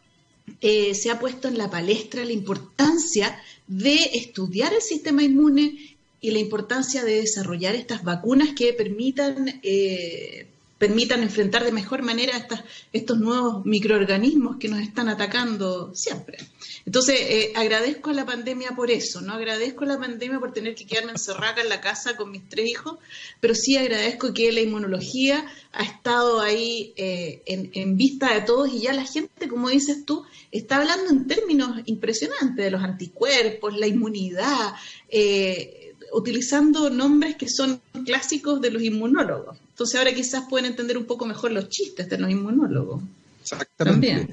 [0.62, 6.32] eh, se ha puesto en la palestra la importancia de estudiar el sistema inmune y
[6.32, 10.48] la importancia de desarrollar estas vacunas que permitan eh,
[10.80, 12.48] permitan enfrentar de mejor manera
[12.94, 16.38] estos nuevos microorganismos que nos están atacando siempre.
[16.86, 20.76] Entonces, eh, agradezco a la pandemia por eso, no agradezco a la pandemia por tener
[20.76, 22.98] que quedarme encerrada en la casa con mis tres hijos,
[23.42, 28.80] pero sí agradezco que la inmunología ha estado ahí eh, en, vista de todos y
[28.80, 33.88] ya la gente, como dices tú, está hablando en términos impresionantes de los anticuerpos, la
[33.88, 34.74] inmunidad,
[35.10, 39.58] eh, utilizando nombres que son clásicos de los inmunólogos.
[39.80, 43.02] Entonces ahora quizás pueden entender un poco mejor los chistes de los inmunólogos.
[43.42, 44.28] Exactamente.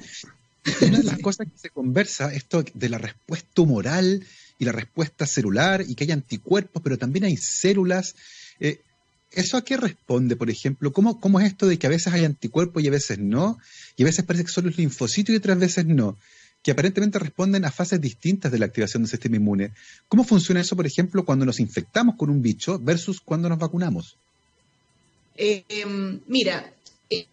[0.81, 4.25] Una de las cosas que se conversa, esto de la respuesta tumoral
[4.59, 8.15] y la respuesta celular, y que hay anticuerpos, pero también hay células.
[8.59, 8.81] Eh,
[9.31, 10.91] ¿eso a qué responde, por ejemplo?
[10.91, 13.57] ¿Cómo, ¿Cómo es esto de que a veces hay anticuerpos y a veces no?
[13.95, 16.17] Y a veces parece que solo es linfocito y otras veces no
[16.61, 19.71] que aparentemente responden a fases distintas de la activación del sistema inmune.
[20.09, 24.17] ¿Cómo funciona eso, por ejemplo, cuando nos infectamos con un bicho versus cuando nos vacunamos?
[25.37, 25.85] Eh,
[26.27, 26.73] mira,
[27.09, 27.27] eh,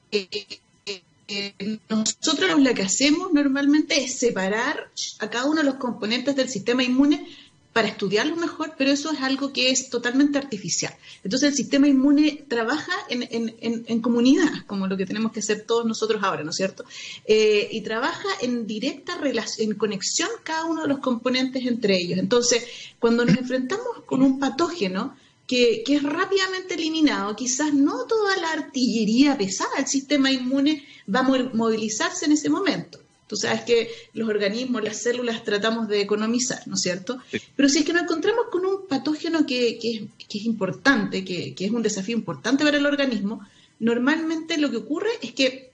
[1.26, 4.90] eh, nosotros lo que hacemos normalmente es separar
[5.20, 7.26] a cada uno de los componentes del sistema inmune
[7.72, 10.94] para estudiarlo mejor, pero eso es algo que es totalmente artificial.
[11.24, 16.22] Entonces el sistema inmune trabaja en, comunidad, como lo que tenemos que hacer todos nosotros
[16.22, 16.84] ahora, ¿no es cierto?
[17.26, 22.20] Y trabaja en directa relación, en conexión cada uno de los componentes entre ellos.
[22.20, 22.64] Entonces,
[23.00, 28.52] cuando nos enfrentamos con un patógeno, que, que, es rápidamente eliminado, quizás no toda la
[28.52, 32.98] artillería pesada del sistema inmune va a movilizarse en ese momento.
[33.26, 37.18] Tú sabes que los organismos, las células tratamos de economizar, ¿no es cierto?
[37.56, 41.82] Pero si es que nos encontramos con un patógeno que, es, importante, que, es un
[41.82, 43.40] desafío importante para el organismo,
[43.78, 45.72] normalmente lo que ocurre es que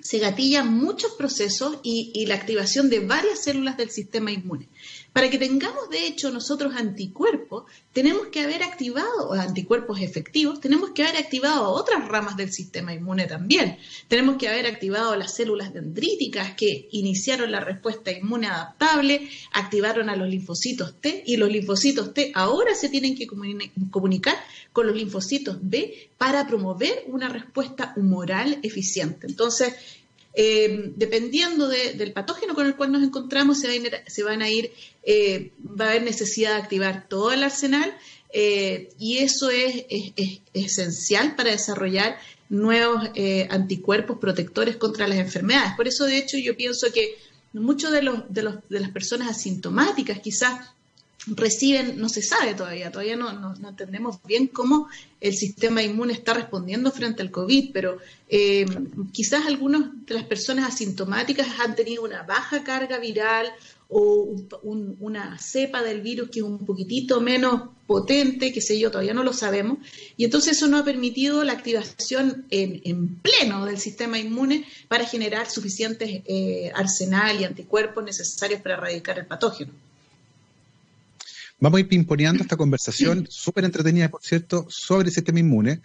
[0.00, 4.68] se gatillan muchos procesos y, la activación de varias células del sistema inmune.
[5.14, 11.04] Para que tengamos, de hecho, nosotros anticuerpos, tenemos que haber activado, anticuerpos efectivos, tenemos que
[11.04, 13.78] haber activado otras ramas del sistema inmune también.
[14.08, 20.16] Tenemos que haber activado las células dendríticas que iniciaron la respuesta inmune adaptable, activaron a
[20.16, 24.34] los linfocitos T y los linfocitos T ahora se tienen que comunicar
[24.72, 29.28] con los linfocitos B para promover una respuesta humoral eficiente.
[29.28, 29.74] Entonces,
[30.36, 34.72] eh, dependiendo del patógeno con el cual nos encontramos, se, van a ir,
[35.04, 37.96] eh, va a haber necesidad de activar todo el arsenal
[38.32, 39.84] eh, y eso es,
[40.52, 42.18] esencial para desarrollar
[42.48, 43.10] nuevos
[43.48, 45.72] anticuerpos protectores contra las enfermedades.
[45.76, 47.16] Por eso, de hecho, yo pienso que
[47.52, 50.73] muchos de, los, de, los, de las personas asintomáticas quizás
[51.26, 54.88] reciben, no se sabe todavía, todavía no, entendemos bien cómo
[55.20, 58.66] el sistema inmune está respondiendo frente al COVID, pero eh,
[59.12, 63.46] quizás algunas de las personas asintomáticas han tenido una baja carga viral
[63.88, 69.14] o una cepa del virus que es un poquitito menos potente, qué sé yo, todavía
[69.14, 69.78] no lo sabemos,
[70.16, 75.50] y entonces eso no ha permitido la activación en, pleno del sistema inmune para generar
[75.50, 79.72] suficientes eh, arsenal y anticuerpos necesarios para erradicar el patógeno.
[81.64, 85.80] Vamos a ir pimponeando esta conversación, súper entretenida, por cierto, sobre el sistema inmune,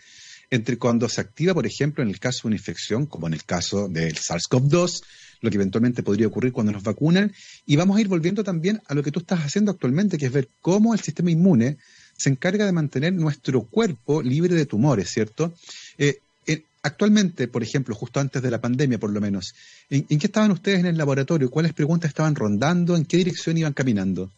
[0.50, 3.46] entre cuando se activa, por ejemplo, en el caso de una infección, como en el
[3.46, 5.04] caso del SARS-CoV-2,
[5.40, 7.32] lo que eventualmente podría ocurrir cuando nos vacunan,
[7.66, 10.34] y vamos a ir volviendo también a lo que tú estás haciendo actualmente, que es
[10.34, 11.78] ver cómo el sistema inmune
[12.18, 15.54] se encarga de mantener nuestro cuerpo libre de tumores, ¿cierto?
[15.98, 19.56] Eh, eh, actualmente, por ejemplo, justo antes de la pandemia por lo menos,
[19.90, 21.50] ¿en, ¿en, qué estaban ustedes en el laboratorio?
[21.50, 22.98] ¿Cuáles preguntas estaban rondando?
[22.98, 24.30] ¿En qué dirección iban caminando?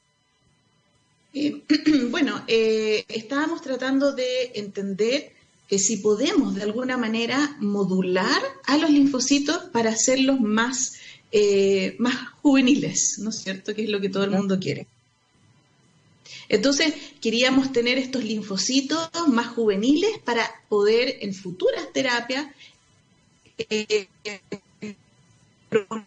[1.34, 1.62] Eh,
[2.10, 5.32] bueno, eh, estábamos tratando de entender
[5.68, 10.96] que si podemos de alguna manera modular a los linfocitos para hacerlos más,
[11.32, 13.74] eh, más juveniles, ¿no es cierto?
[13.74, 14.88] Que es lo que todo el mundo quiere.
[16.50, 22.48] Entonces, queríamos tener estos linfocitos más juveniles para poder en futuras terapias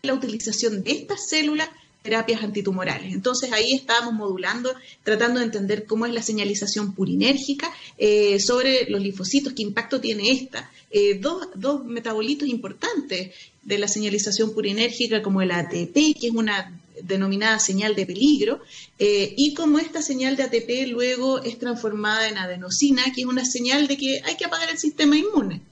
[0.03, 1.71] la utilización de estas células
[2.05, 3.15] terapias antitumorales.
[3.15, 9.01] Entonces ahí estábamos modulando, tratando de entender cómo es la señalización purinérgica eh, sobre los
[9.01, 10.71] linfocitos, qué impacto tiene esta.
[10.91, 11.49] Eh, dos,
[11.87, 13.31] metabolitos importantes
[13.63, 18.61] de la señalización purinérgica como el ATP, que es una denominada señal de peligro,
[18.99, 23.47] eh, y cómo esta señal de ATP luego es transformada en adenosina, que es una
[23.47, 25.63] señal de que hay que apagar el sistema inmune.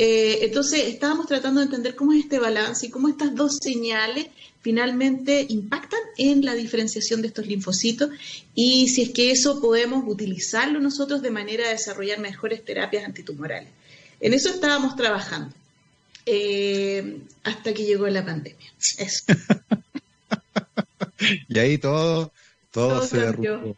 [0.00, 4.28] entonces, estábamos tratando de entender cómo es este balance y cómo estas dos señales
[4.68, 8.10] finalmente impactan en la diferenciación de estos linfocitos
[8.54, 13.70] y si es que eso podemos utilizarlo nosotros de manera de desarrollar mejores terapias antitumorales.
[14.20, 15.54] En eso estábamos trabajando
[16.26, 18.70] eh, hasta que llegó la pandemia.
[21.48, 22.30] y ahí todo,
[22.70, 23.74] todo, se derrumbó.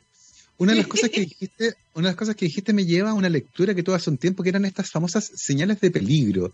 [0.59, 3.15] Una de las cosas que dijiste, una de las cosas que dijiste me lleva a
[3.15, 6.53] una lectura que tuve hace un tiempo que eran estas famosas señales de peligro.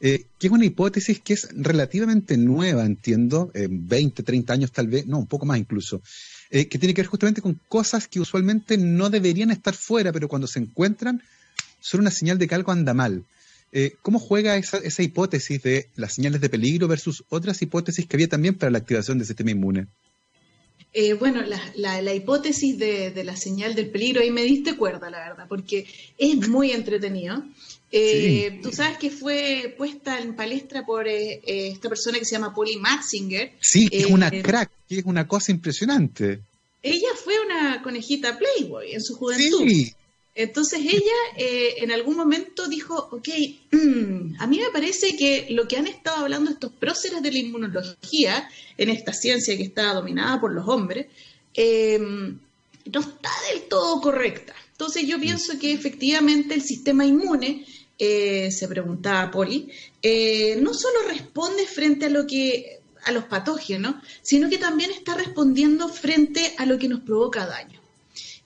[0.00, 5.06] Eh, que es una hipótesis que es relativamente nueva, entiendo, 20, 30 años tal vez,
[5.06, 6.02] no, un poco más incluso,
[6.50, 10.28] eh, que tiene que ver justamente con cosas que usualmente no deberían estar fuera, pero
[10.28, 11.22] cuando se encuentran
[11.80, 13.24] son una señal de que algo anda mal.
[13.72, 18.28] Eh, ¿Cómo juega esa, hipótesis de las señales de peligro versus otras hipótesis que había
[18.28, 19.86] también para la activación del sistema inmune?
[21.18, 25.46] bueno, la, hipótesis de, de, la señal del peligro, ahí me diste cuerda, la verdad,
[25.46, 25.86] porque
[26.16, 27.44] es muy entretenido.
[27.92, 32.32] Eh, tú sabes que fue puesta en palestra por eh, eh, esta persona que se
[32.32, 33.52] llama Polly Matzinger.
[33.60, 36.40] Sí, es una crack, es una cosa impresionante.
[36.82, 39.66] Ella fue una conejita Playboy en su juventud.
[39.66, 39.94] Sí.
[40.36, 43.28] Entonces ella eh, en algún momento dijo, ok,
[43.72, 47.38] mm, a mí me parece que lo que han estado hablando estos próceres de la
[47.38, 51.06] inmunología en esta ciencia que está dominada por los hombres,
[51.54, 54.54] eh, no está del todo correcta.
[54.76, 57.64] Entonces yo pienso que efectivamente el sistema inmune,
[57.98, 59.70] eh, se preguntaba Poli,
[60.58, 65.88] no solo responde frente a lo que a los patógenos, sino que también está respondiendo
[65.88, 67.85] frente a lo que nos provoca daño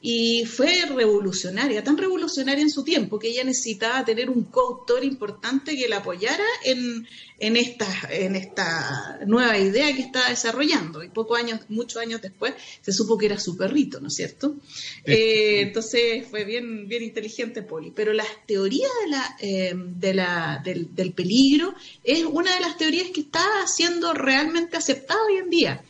[0.03, 5.77] y fue revolucionaria, tan revolucionaria en su tiempo que ella necesitaba tener un coautor importante
[5.77, 7.07] que la apoyara en,
[7.39, 11.03] en, esta, en esta nueva idea que estaba desarrollando.
[11.05, 14.57] Y pocos años, muchos años después, se supo que era su perrito, ¿no es cierto?
[15.05, 17.93] Eh, entonces fue bien, bien inteligente Poli.
[17.95, 22.79] Pero la teoría de la, eh, de la, del, del peligro es una de las
[22.79, 25.85] teorías que está siendo realmente aceptada hoy en día.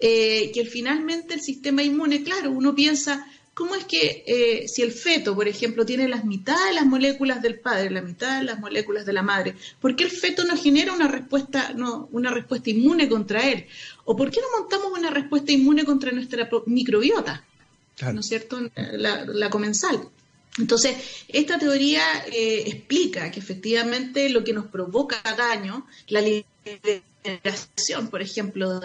[0.00, 4.90] Eh, que finalmente el sistema inmune, claro, uno piensa, ¿Cómo es que eh, si el
[4.90, 8.58] feto, por ejemplo, tiene las mitad de las moléculas del padre, la mitad de las
[8.58, 12.70] moléculas de la madre, ¿por qué el feto no genera una respuesta, no, una respuesta
[12.70, 13.66] inmune contra él?
[14.04, 17.44] ¿O por qué no montamos una respuesta inmune contra nuestra microbiota?
[18.12, 18.58] ¿No es cierto?
[18.74, 20.08] La, comensal.
[20.58, 20.96] Entonces,
[21.28, 28.80] esta teoría eh, explica que efectivamente lo que nos provoca daño, la liberación, por ejemplo,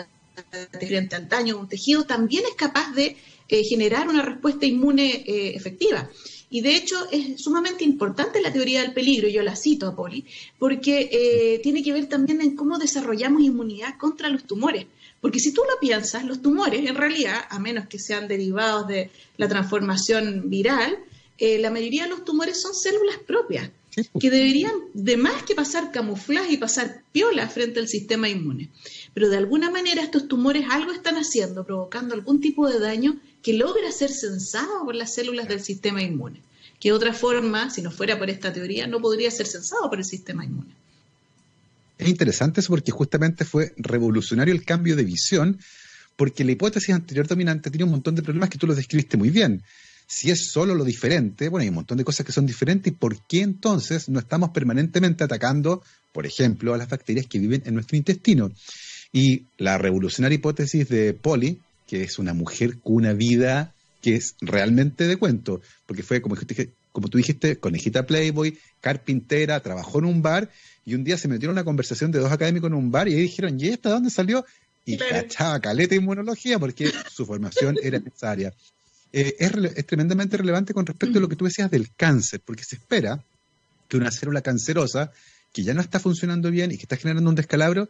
[0.79, 3.17] frente al daño un tejido, también es capaz de
[3.51, 6.07] eh, generar una respuesta inmune eh, efectiva.
[6.51, 10.23] Y de hecho es sumamente importante la teoría del peligro, yo la cito a Poli,
[10.59, 14.85] porque eh, tiene que ver también en cómo desarrollamos inmunidad contra los tumores.
[15.19, 19.09] Porque si tú lo piensas, los tumores en realidad, a menos que sean derivados de
[19.37, 20.97] la transformación viral,
[21.39, 23.69] la mayoría de los tumores son células propias,
[24.19, 28.69] que deberían de más que pasar camuflaje y pasar piola frente al sistema inmune.
[29.13, 33.53] Pero de alguna manera estos tumores algo están haciendo, provocando algún tipo de daño que
[33.53, 36.41] logra ser censado por las células del sistema inmune,
[36.79, 39.99] que de otra forma, si no fuera por esta teoría, no podría ser censado por
[39.99, 40.73] el sistema inmune.
[41.97, 45.59] Es interesante eso porque justamente fue revolucionario el cambio de visión,
[46.15, 49.29] porque la hipótesis anterior dominante tiene un montón de problemas que tú los describiste muy
[49.29, 49.63] bien.
[50.07, 52.95] Si es solo lo diferente, bueno, hay un montón de cosas que son diferentes y
[52.95, 57.73] por qué entonces no estamos permanentemente atacando, por ejemplo, a las bacterias que viven en
[57.75, 58.49] nuestro intestino.
[59.11, 64.35] Y la revolucionaria hipótesis de Polly que es una mujer con una vida que es
[64.41, 66.37] realmente de cuento, porque fue, como,
[66.91, 70.51] como tú dijiste, conejita Playboy, carpintera, trabajó en un bar
[70.85, 73.15] y un día se metió en una conversación de dos académicos en un bar y
[73.15, 74.45] ahí dijeron, ¿y esta dónde salió?
[74.85, 78.53] Y cachaba caleta inmunología porque su formación era necesaria.
[79.11, 82.63] Eh, es, es, tremendamente relevante con respecto a lo que tú decías del cáncer, porque
[82.63, 83.19] se espera
[83.87, 85.11] que una célula cancerosa
[85.51, 87.89] que ya no está funcionando bien y que está generando un descalabro,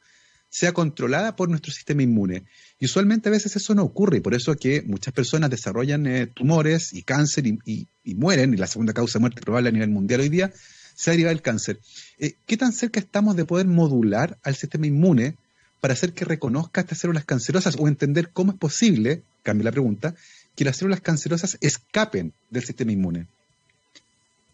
[0.49, 2.43] sea controlada por nuestro sistema inmune.
[2.79, 6.27] Y usualmente a veces eso no ocurre y por eso que muchas personas desarrollan eh,
[6.27, 10.21] tumores y cáncer y, mueren, y la segunda causa de muerte probable a nivel mundial
[10.21, 10.51] hoy día
[10.95, 11.79] se deriva del cáncer.
[12.17, 15.35] Eh, ¿Qué tan cerca estamos de poder modular al sistema inmune
[15.79, 20.15] para hacer que reconozca estas células cancerosas o entender cómo es posible, cambia la pregunta,
[20.55, 23.27] que las células cancerosas escapen del sistema inmune?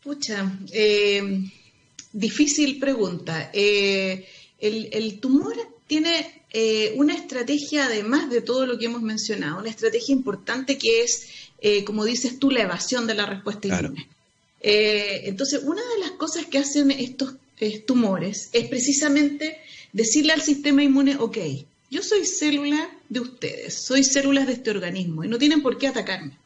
[0.04, 1.50] Pucha, eh,
[2.12, 3.50] difícil pregunta.
[3.54, 4.26] el,
[4.92, 5.56] el tumor
[5.88, 11.04] tiene eh, una estrategia, además de todo lo que hemos mencionado, una estrategia importante que
[11.04, 11.28] es,
[11.62, 14.08] eh, como dices tú, la evasión de la respuesta inmune.
[14.62, 17.36] Eh, entonces, una de las cosas que hacen estos
[17.86, 19.58] tumores es precisamente
[19.94, 21.38] decirle al sistema inmune, ok,
[21.92, 25.88] yo soy célula de ustedes, soy células de este organismo y no tienen por qué
[25.88, 26.38] atacarme.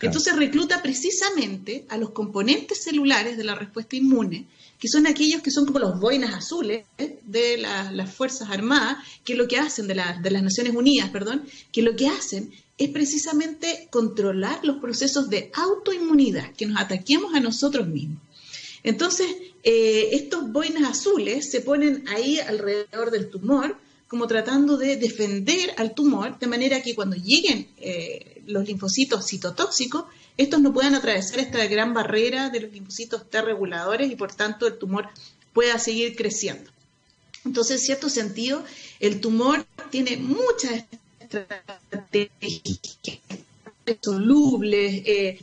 [0.00, 4.46] Entonces recluta precisamente a los componentes celulares de la respuesta inmune
[4.78, 9.48] que son aquellos que son como los boinas azules de las Fuerzas Armadas, que lo
[9.48, 14.64] que hacen, de, de las Naciones Unidas, perdón, que lo que hacen es precisamente controlar
[14.64, 18.18] los procesos de autoinmunidad, que nos ataquemos a nosotros mismos.
[18.82, 19.26] Entonces,
[19.62, 25.94] eh, estos boinas azules se ponen ahí alrededor del tumor, como tratando de defender al
[25.94, 30.04] tumor, de manera que cuando lleguen eh, los linfocitos citotóxicos,
[30.36, 34.66] estos no puedan atravesar esta gran barrera de los linfocitos T reguladores y por tanto
[34.66, 35.08] el tumor
[35.52, 36.70] pueda seguir creciendo.
[37.44, 38.64] Entonces, en cierto sentido,
[39.00, 40.84] el tumor tiene muchas
[41.20, 43.18] estrategias
[44.02, 45.38] solubles, eh,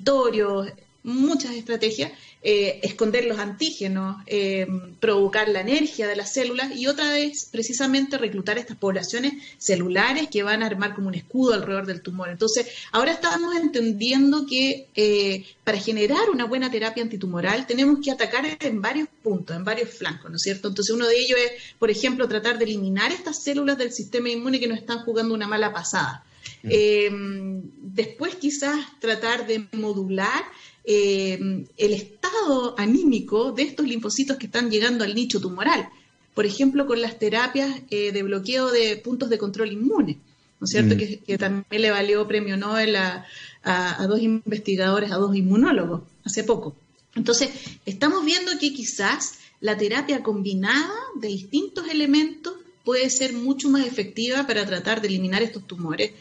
[1.03, 2.11] muchas estrategias
[2.45, 4.67] eh, esconder los antígenos, eh,
[4.99, 10.43] provocar la energía de las células y otra vez precisamente reclutar estas poblaciones celulares que
[10.43, 12.29] van a armar como un escudo alrededor del tumor.
[12.29, 18.45] Entonces, ahora estamos entendiendo que eh, para generar una buena terapia antitumoral tenemos que atacar
[18.59, 20.67] en varios puntos, en varios flancos, ¿no es cierto?
[20.67, 24.59] Entonces, uno de ellos es, por ejemplo, tratar de eliminar estas células del sistema inmune
[24.59, 26.25] que nos están jugando una mala pasada
[26.63, 27.59] Mm.
[27.81, 30.43] Después quizás tratar de modular
[30.85, 35.89] em, el estado anímico de estos linfocitos que están llegando al nicho tumoral.
[36.33, 40.17] Por ejemplo, con las terapias eh, de bloqueo de puntos de control inmune,
[40.59, 40.95] ¿no es cierto?
[40.95, 40.97] Mm.
[41.25, 43.25] Que, también le valió premio Nobel a,
[43.63, 46.75] a dos investigadores, a dos inmunólogos, hace poco.
[47.15, 47.49] Entonces,
[47.85, 54.45] estamos viendo que quizás la terapia combinada de distintos elementos puede ser mucho más efectiva
[54.45, 56.11] para tratar de eliminar estos tumores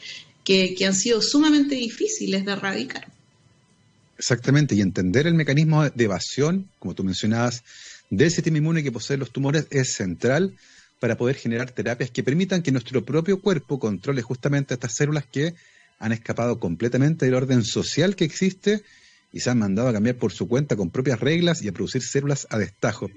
[0.44, 3.11] que, han sido sumamente difíciles de erradicar.
[4.22, 7.64] Exactamente, y entender el mecanismo de evasión, como tú mencionabas,
[8.08, 10.54] del sistema inmune que posee los tumores es central
[11.00, 15.54] para poder generar terapias que permitan que nuestro propio cuerpo controle justamente estas células que
[15.98, 18.84] han escapado completamente del orden social que existe
[19.32, 22.02] y se han mandado a cambiar por su cuenta con propias reglas y a producir
[22.02, 23.10] células a destajo.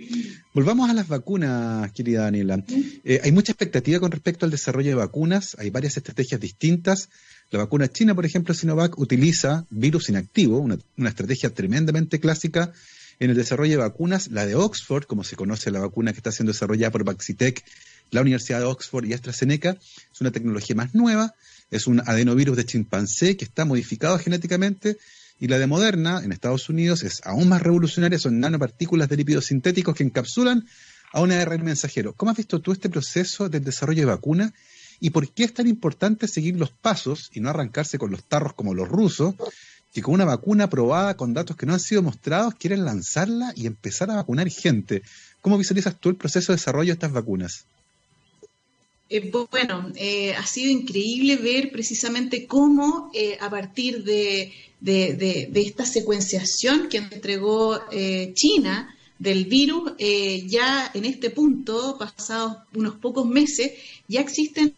[0.53, 2.63] Volvamos a las vacunas, querida Daniela.
[3.03, 7.09] Eh, hay mucha expectativa con respecto al desarrollo de vacunas, hay varias estrategias distintas.
[7.51, 10.77] La vacuna china, por ejemplo, Sinovac, utiliza virus inactivo, una,
[11.09, 12.71] estrategia tremendamente clásica
[13.19, 14.29] en el desarrollo de vacunas.
[14.31, 17.63] La de Oxford, como se conoce la vacuna que está siendo desarrollada por Vaxitec,
[18.11, 19.77] la Universidad de Oxford y AstraZeneca,
[20.11, 21.35] es una tecnología más nueva,
[21.71, 24.97] es un adenovirus de chimpancé que está modificado genéticamente
[25.39, 29.45] y la de Moderna, en Estados Unidos, es aún más revolucionaria, son nanopartículas de lípidos
[29.45, 30.65] sintéticos que encapsulan
[31.11, 32.13] a un ARN mensajero.
[32.13, 34.53] ¿Cómo has visto tú este proceso del desarrollo de vacuna?
[34.99, 38.53] ¿Y por qué es tan importante seguir los pasos y no arrancarse con los tarros
[38.53, 39.35] como los rusos,
[39.93, 43.65] que con una vacuna aprobada con datos que no han sido mostrados quieren lanzarla y
[43.65, 45.03] empezar a vacunar gente?
[45.41, 47.65] ¿Cómo visualizas tú el proceso de desarrollo de estas vacunas?
[49.07, 54.51] Eh, bueno, eh, ha sido increíble ver precisamente cómo eh, a partir de,
[54.83, 57.79] esta secuenciación que entregó
[58.33, 63.71] China del virus, ya en este punto, pasados unos pocos meses,
[64.07, 64.75] ya existen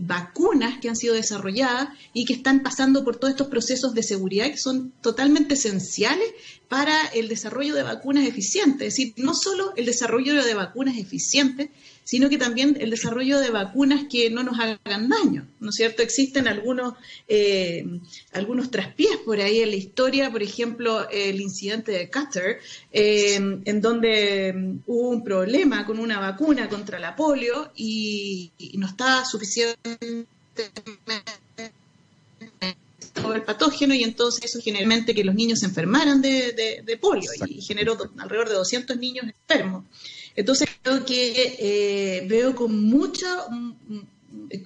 [0.00, 4.50] vacunas que han sido desarrolladas y que están pasando por todos estos procesos de seguridad
[4.50, 6.28] que son totalmente esenciales
[6.68, 8.88] para el desarrollo de vacunas eficientes.
[8.88, 11.68] Es decir, no solo el desarrollo de vacunas eficientes,
[12.04, 16.02] sino que también el desarrollo de vacunas que no nos hagan daño, ¿no es cierto?
[16.02, 16.94] Existen algunos,
[17.28, 17.86] eh,
[18.32, 22.58] algunos traspiés por ahí en la historia, por ejemplo, el incidente de Qatar,
[22.92, 28.86] eh, en donde mm, hubo un problema con una vacuna contra la polio y, no
[28.86, 30.26] estaba suficientemente
[33.34, 37.60] el patógeno y entonces eso generalmente que los niños se enfermaran de, de polio y
[37.60, 39.84] generó alrededor de 200 niños enfermos.
[40.36, 43.28] Entonces creo que eh, veo con mucha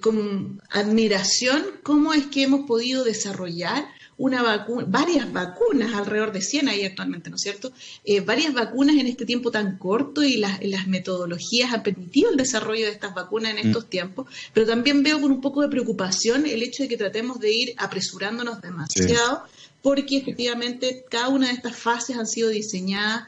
[0.01, 3.85] con admiración cómo es que hemos podido desarrollar
[4.17, 7.71] una vacuna, varias vacunas, alrededor de 100 ahí actualmente, ¿no es cierto?
[8.03, 12.85] Eh, varias vacunas en este tiempo tan corto y las, metodologías han permitido el desarrollo
[12.85, 13.67] de estas vacunas en mm.
[13.67, 17.39] estos tiempos, pero también veo con un poco de preocupación el hecho de que tratemos
[17.39, 19.43] de ir apresurándonos demasiado,
[19.83, 23.27] porque efectivamente cada una de estas fases han sido diseñadas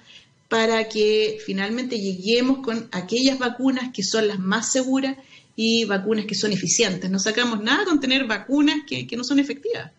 [0.49, 5.15] para que finalmente lleguemos con aquellas vacunas que son las más seguras
[5.55, 7.09] y vacunas que son eficientes.
[7.09, 9.91] No sacamos nada con tener vacunas que, no son efectivas.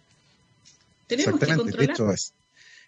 [1.06, 1.96] Tenemos que controlar.
[1.96, 2.32] De es,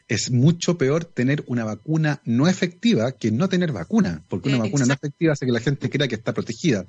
[0.08, 4.62] es, mucho peor tener una vacuna no efectiva que no tener vacuna, porque una eh,
[4.62, 6.84] vacuna no efectiva hace que la gente crea que está protegida.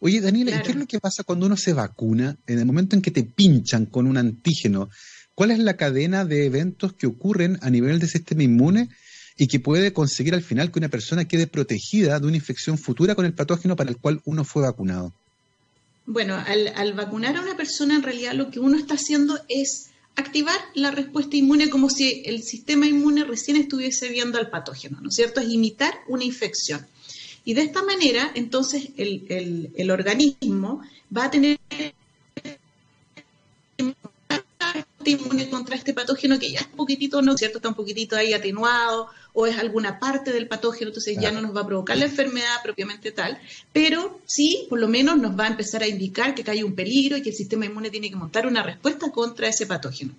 [0.00, 2.36] Oye, Daniela, qué es lo que pasa cuando uno se vacuna?
[2.46, 4.90] En el momento en que te pinchan con un antígeno,
[5.34, 8.88] ¿cuál es la cadena de eventos que ocurren a nivel del sistema inmune
[9.40, 13.14] y que puede conseguir al final que una persona quede protegida de una infección futura
[13.14, 15.14] con el patógeno para el cual uno fue vacunado?
[16.04, 20.60] Bueno, al, vacunar a una persona, en realidad lo que uno está haciendo es activar
[20.74, 25.14] la respuesta inmune como si el sistema inmune recién estuviese viendo al patógeno, ¿no es
[25.14, 25.40] cierto?
[25.40, 26.86] Es imitar una infección.
[27.42, 30.82] Y de esta manera, entonces, el, el organismo
[31.16, 31.58] va a tener
[35.10, 37.58] inmune contra este patógeno que ya es un poquitito, ¿no cierto?
[37.58, 41.54] Está un poquitito ahí atenuado o es alguna parte del patógeno, entonces ya no nos
[41.54, 43.38] va a provocar la enfermedad propiamente tal,
[43.72, 47.16] pero sí, por lo menos nos va a empezar a indicar que hay un peligro
[47.16, 50.14] y que el sistema inmune tiene que montar una respuesta contra ese patógeno.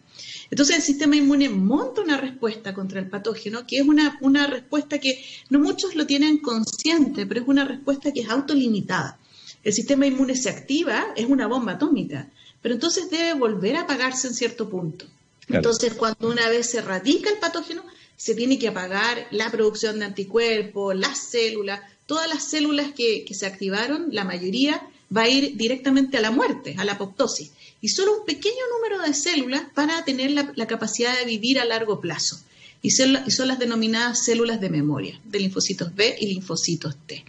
[0.49, 4.99] Entonces el sistema inmune monta una respuesta contra el patógeno, que es una, una respuesta
[4.99, 9.17] que no muchos lo tienen consciente, pero es una respuesta que es autolimitada.
[9.63, 12.29] El sistema inmune se activa, es una bomba atómica
[12.61, 15.05] pero entonces debe volver a apagarse en cierto punto.
[15.47, 17.83] Entonces, cuando una vez se radica el patógeno,
[18.15, 23.45] se tiene que apagar la producción de anticuerpos, las células, todas las células que, se
[23.45, 27.51] activaron, la mayoría va a ir directamente a la muerte, a la apoptosis.
[27.81, 31.65] Y solo un pequeño número de células van a tener la, capacidad de vivir a
[31.65, 32.39] largo plazo.
[32.83, 37.25] Y son, y son, las denominadas células de memoria, de linfocitos B y linfocitos T.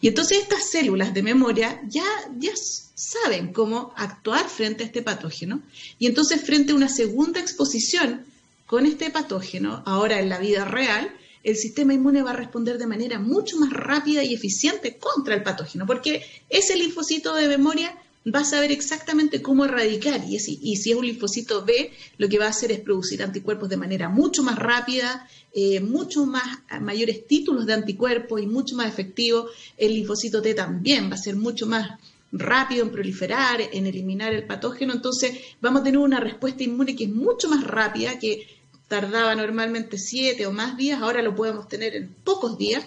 [0.00, 2.04] Y entonces estas células de memoria ya,
[2.38, 2.52] ya
[2.94, 5.62] saben cómo actuar frente a este patógeno.
[5.98, 8.24] Y entonces frente a una segunda exposición
[8.66, 11.14] con este patógeno, ahora en la vida real,
[11.44, 15.42] el sistema inmune va a responder de manera mucho más rápida y eficiente contra el
[15.42, 17.96] patógeno, porque ese linfocito de memoria
[18.26, 20.22] va a saber exactamente cómo erradicar.
[20.28, 23.68] Y, y si es un linfocito B, lo que va a hacer es producir anticuerpos
[23.68, 28.86] de manera mucho más rápida, eh, mucho más mayores títulos de anticuerpos y mucho más
[28.86, 29.48] efectivo.
[29.76, 31.98] El linfocito T también va a ser mucho más
[32.32, 37.04] rápido en proliferar, en eliminar el patógeno, entonces vamos a tener una respuesta inmune que
[37.04, 38.46] es mucho más rápida, que
[38.88, 42.84] tardaba normalmente siete o más días, ahora lo podemos tener en pocos días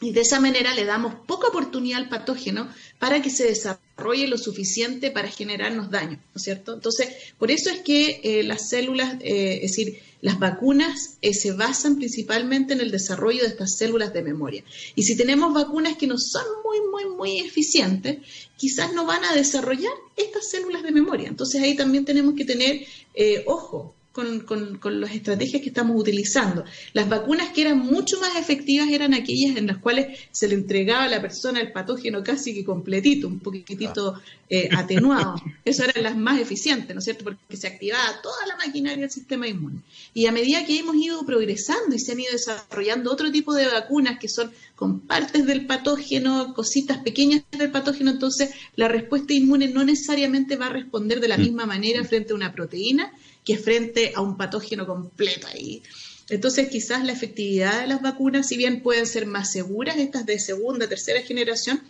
[0.00, 2.68] y de esa manera le damos poca oportunidad al patógeno
[2.98, 6.74] para que se desarrolle lo suficiente para generarnos daño, ¿no es cierto?
[6.74, 11.52] Entonces, por eso es que eh, las células, eh, es decir, las vacunas eh, se
[11.52, 14.64] basan principalmente en el desarrollo de estas células de memoria.
[14.94, 18.18] Y si tenemos vacunas que no son muy, muy, muy eficientes,
[18.56, 21.28] quizás no van a desarrollar estas células de memoria.
[21.28, 22.86] Entonces ahí también tenemos que tener
[23.46, 26.64] ojo con, con, las estrategias que estamos utilizando.
[26.92, 31.02] Las vacunas que eran mucho más efectivas eran aquellas en las cuales se le entregaba
[31.02, 35.34] a la persona el patógeno casi que completito, un poquitito eh, atenuado.
[35.64, 37.24] Eso eran las más eficientes, ¿no es cierto?
[37.24, 39.80] Porque se activaba toda la maquinaria del sistema inmune.
[40.14, 43.66] Y a medida que hemos ido progresando y se han ido desarrollando otro tipo de
[43.66, 49.68] vacunas que son con partes del patógeno, cositas pequeñas del patógeno, entonces la respuesta inmune
[49.68, 51.40] no necesariamente va a responder de la mm.
[51.40, 53.12] misma manera frente a una proteína
[53.44, 55.82] que frente a un patógeno completo ahí.
[56.30, 60.38] Entonces, quizás la efectividad de las vacunas, si bien pueden ser más seguras, estas de
[60.38, 61.82] segunda, tercera generación,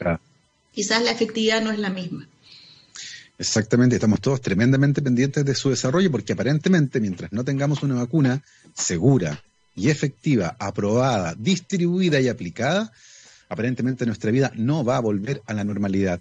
[0.72, 2.28] quizás la efectividad no es la misma.
[3.38, 8.42] Exactamente, estamos todos tremendamente pendientes de su desarrollo porque aparentemente mientras no tengamos una vacuna
[8.74, 9.42] segura
[9.74, 12.92] y efectiva, aprobada, distribuida y aplicada,
[13.48, 16.20] aparentemente nuestra vida no va a volver a la normalidad.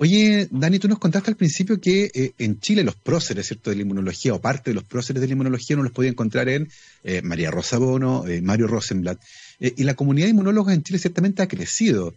[0.00, 3.74] Oye, Dani, tú nos contaste al principio que eh, en Chile los próceres, ¿cierto?, de
[3.74, 6.68] la inmunología o parte de los próceres de la inmunología no los podía encontrar en
[7.02, 9.20] eh, María Rosa Bono, eh, Mario Rosenblatt.
[9.58, 12.14] y la comunidad de inmunólogos en Chile ciertamente ha crecido.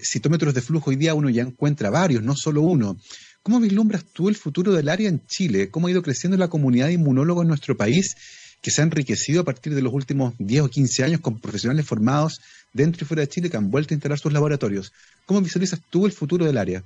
[0.00, 2.96] citómetros de flujo hoy día uno ya encuentra varios, no solo uno.
[3.42, 5.68] ¿Cómo vislumbras tú el futuro del área en Chile?
[5.68, 8.16] ¿Cómo ha ido creciendo la comunidad de inmunólogos en nuestro país
[8.62, 11.84] que se ha enriquecido a partir de los últimos 10 o 15 años con profesionales
[11.84, 12.40] formados
[12.72, 14.94] dentro y fuera de Chile que han vuelto a instalar sus laboratorios?
[15.26, 16.82] ¿Cómo visualizas tú el futuro del área?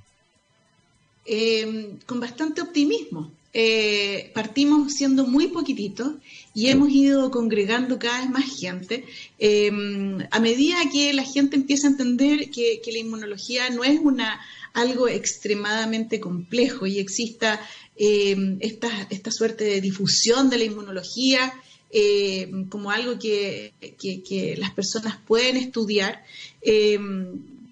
[1.25, 3.31] Eh, con bastante optimismo.
[3.55, 6.13] Eh, partimos siendo muy poquititos
[6.55, 9.05] y hemos ido congregando cada vez más gente.
[9.39, 9.71] Eh,
[10.31, 14.41] a medida que la gente empieza a entender que, la inmunología no es una,
[14.73, 17.61] algo extremadamente complejo y exista
[17.95, 21.53] esta, esta, suerte de difusión de la inmunología
[22.69, 26.23] como algo que, que, las personas pueden estudiar,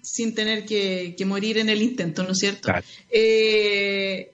[0.02, 2.72] sin tener que, morir en el intento, ¿no es cierto?
[3.10, 4.32] Eh,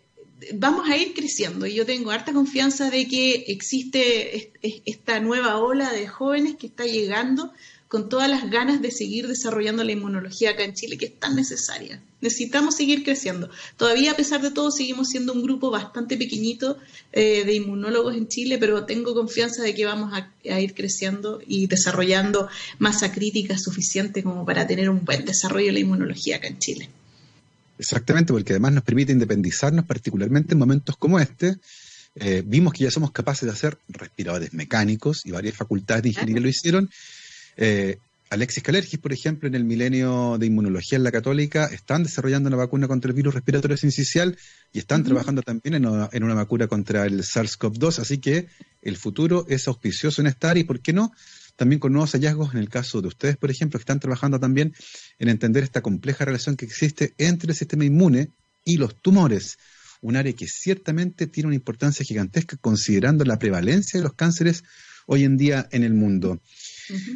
[0.55, 4.53] vamos a ir creciendo y yo tengo harta confianza de que existe
[4.87, 7.53] esta nueva ola de jóvenes que está llegando
[7.89, 11.35] con todas las ganas de seguir desarrollando la inmunología acá en Chile, que es tan
[11.35, 12.03] necesaria.
[12.21, 13.49] Necesitamos seguir creciendo.
[13.79, 16.77] Todavía, a pesar de todo, seguimos siendo un grupo bastante pequeñito
[17.13, 21.67] eh, de inmunólogos en Chile, pero tengo confianza de que vamos a, ir creciendo y
[21.67, 26.59] desarrollando masa crítica suficiente como para tener un buen desarrollo de la inmunología acá en
[26.59, 26.91] Chile.
[27.79, 31.57] Exactamente, porque además nos permite independizarnos, particularmente en momentos como este.
[32.17, 36.43] Eh, vimos que ya somos capaces de hacer respiradores mecánicos y varias facultades de ingeniería
[36.43, 36.91] lo hicieron
[37.59, 37.99] eh,
[38.31, 42.59] Alexis Calergis, por ejemplo, en el milenio de inmunología en la Católica, están desarrollando una
[42.59, 44.37] vacuna contra el virus respiratorio sincicial
[44.73, 48.01] y están trabajando también en una, vacuna contra el SARS-CoV-2.
[48.01, 48.49] Así que
[48.83, 51.13] el futuro es auspicioso en esta área y, ¿por qué no?
[51.57, 54.75] También con nuevos hallazgos en el caso de ustedes, por ejemplo, que están trabajando también
[55.19, 58.29] en entender esta compleja relación que existe entre el sistema inmune
[58.63, 59.57] y los tumores.
[60.03, 64.63] Un área que ciertamente tiene una importancia gigantesca considerando la prevalencia de los cánceres
[65.07, 66.41] hoy en día en el mundo.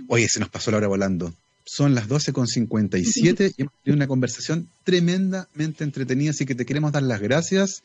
[0.09, 1.33] Oye, se nos pasó la hora volando.
[1.65, 7.03] Son las 12.57 y hemos tenido una conversación tremendamente entretenida, así que te queremos dar
[7.03, 7.83] las gracias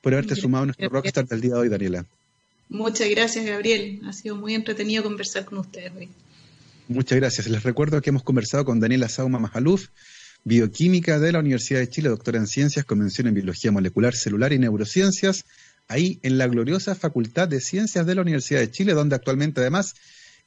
[0.00, 2.04] por haberte sumado a nuestro Rockstar del día de hoy, Daniela.
[2.68, 4.00] Muchas gracias, Gabriel.
[4.06, 6.08] Ha sido muy entretenido conversar con ustedes hoy.
[6.88, 7.48] Muchas gracias.
[7.48, 9.88] Les recuerdo que hemos conversado con Daniela Sauma Majaluf,
[10.44, 14.58] bioquímica de la Universidad de Chile, doctora en ciencias, convención en biología molecular, celular y
[14.58, 15.44] neurociencias,
[15.88, 19.94] ahí en la gloriosa Facultad de Ciencias de la Universidad de Chile, donde actualmente además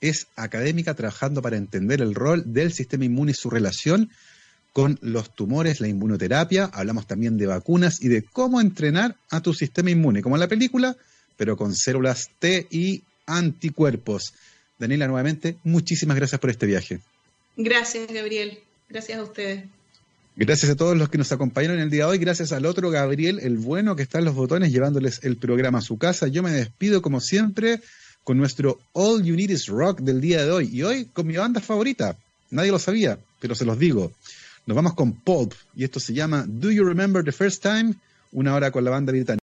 [0.03, 4.11] es académica trabajando para entender el rol del sistema inmune y su relación
[4.73, 9.53] con los tumores, la inmunoterapia, hablamos también de vacunas y de cómo entrenar a tu
[9.53, 10.97] sistema inmune, como en la película,
[11.37, 14.33] pero con células T y anticuerpos.
[14.77, 16.99] Daniela, nuevamente, muchísimas gracias por este viaje.
[17.55, 18.59] Gracias, Gabriel.
[18.89, 19.65] Gracias a ustedes.
[20.35, 22.17] Gracias a todos los que nos acompañaron el día de hoy.
[22.17, 25.81] Gracias al otro Gabriel, el bueno, que está en los botones llevándoles el programa a
[25.81, 26.27] su casa.
[26.27, 27.79] Yo me despido, como siempre,
[28.23, 30.69] con nuestro All You Need Is Rock del día de hoy.
[30.71, 32.17] Y hoy con mi banda favorita.
[32.51, 34.11] Nadie lo sabía, pero se los digo.
[34.65, 37.95] Nos vamos con Pulp y esto se llama Do You Remember the First Time?
[38.31, 39.31] Una hora con la banda británica.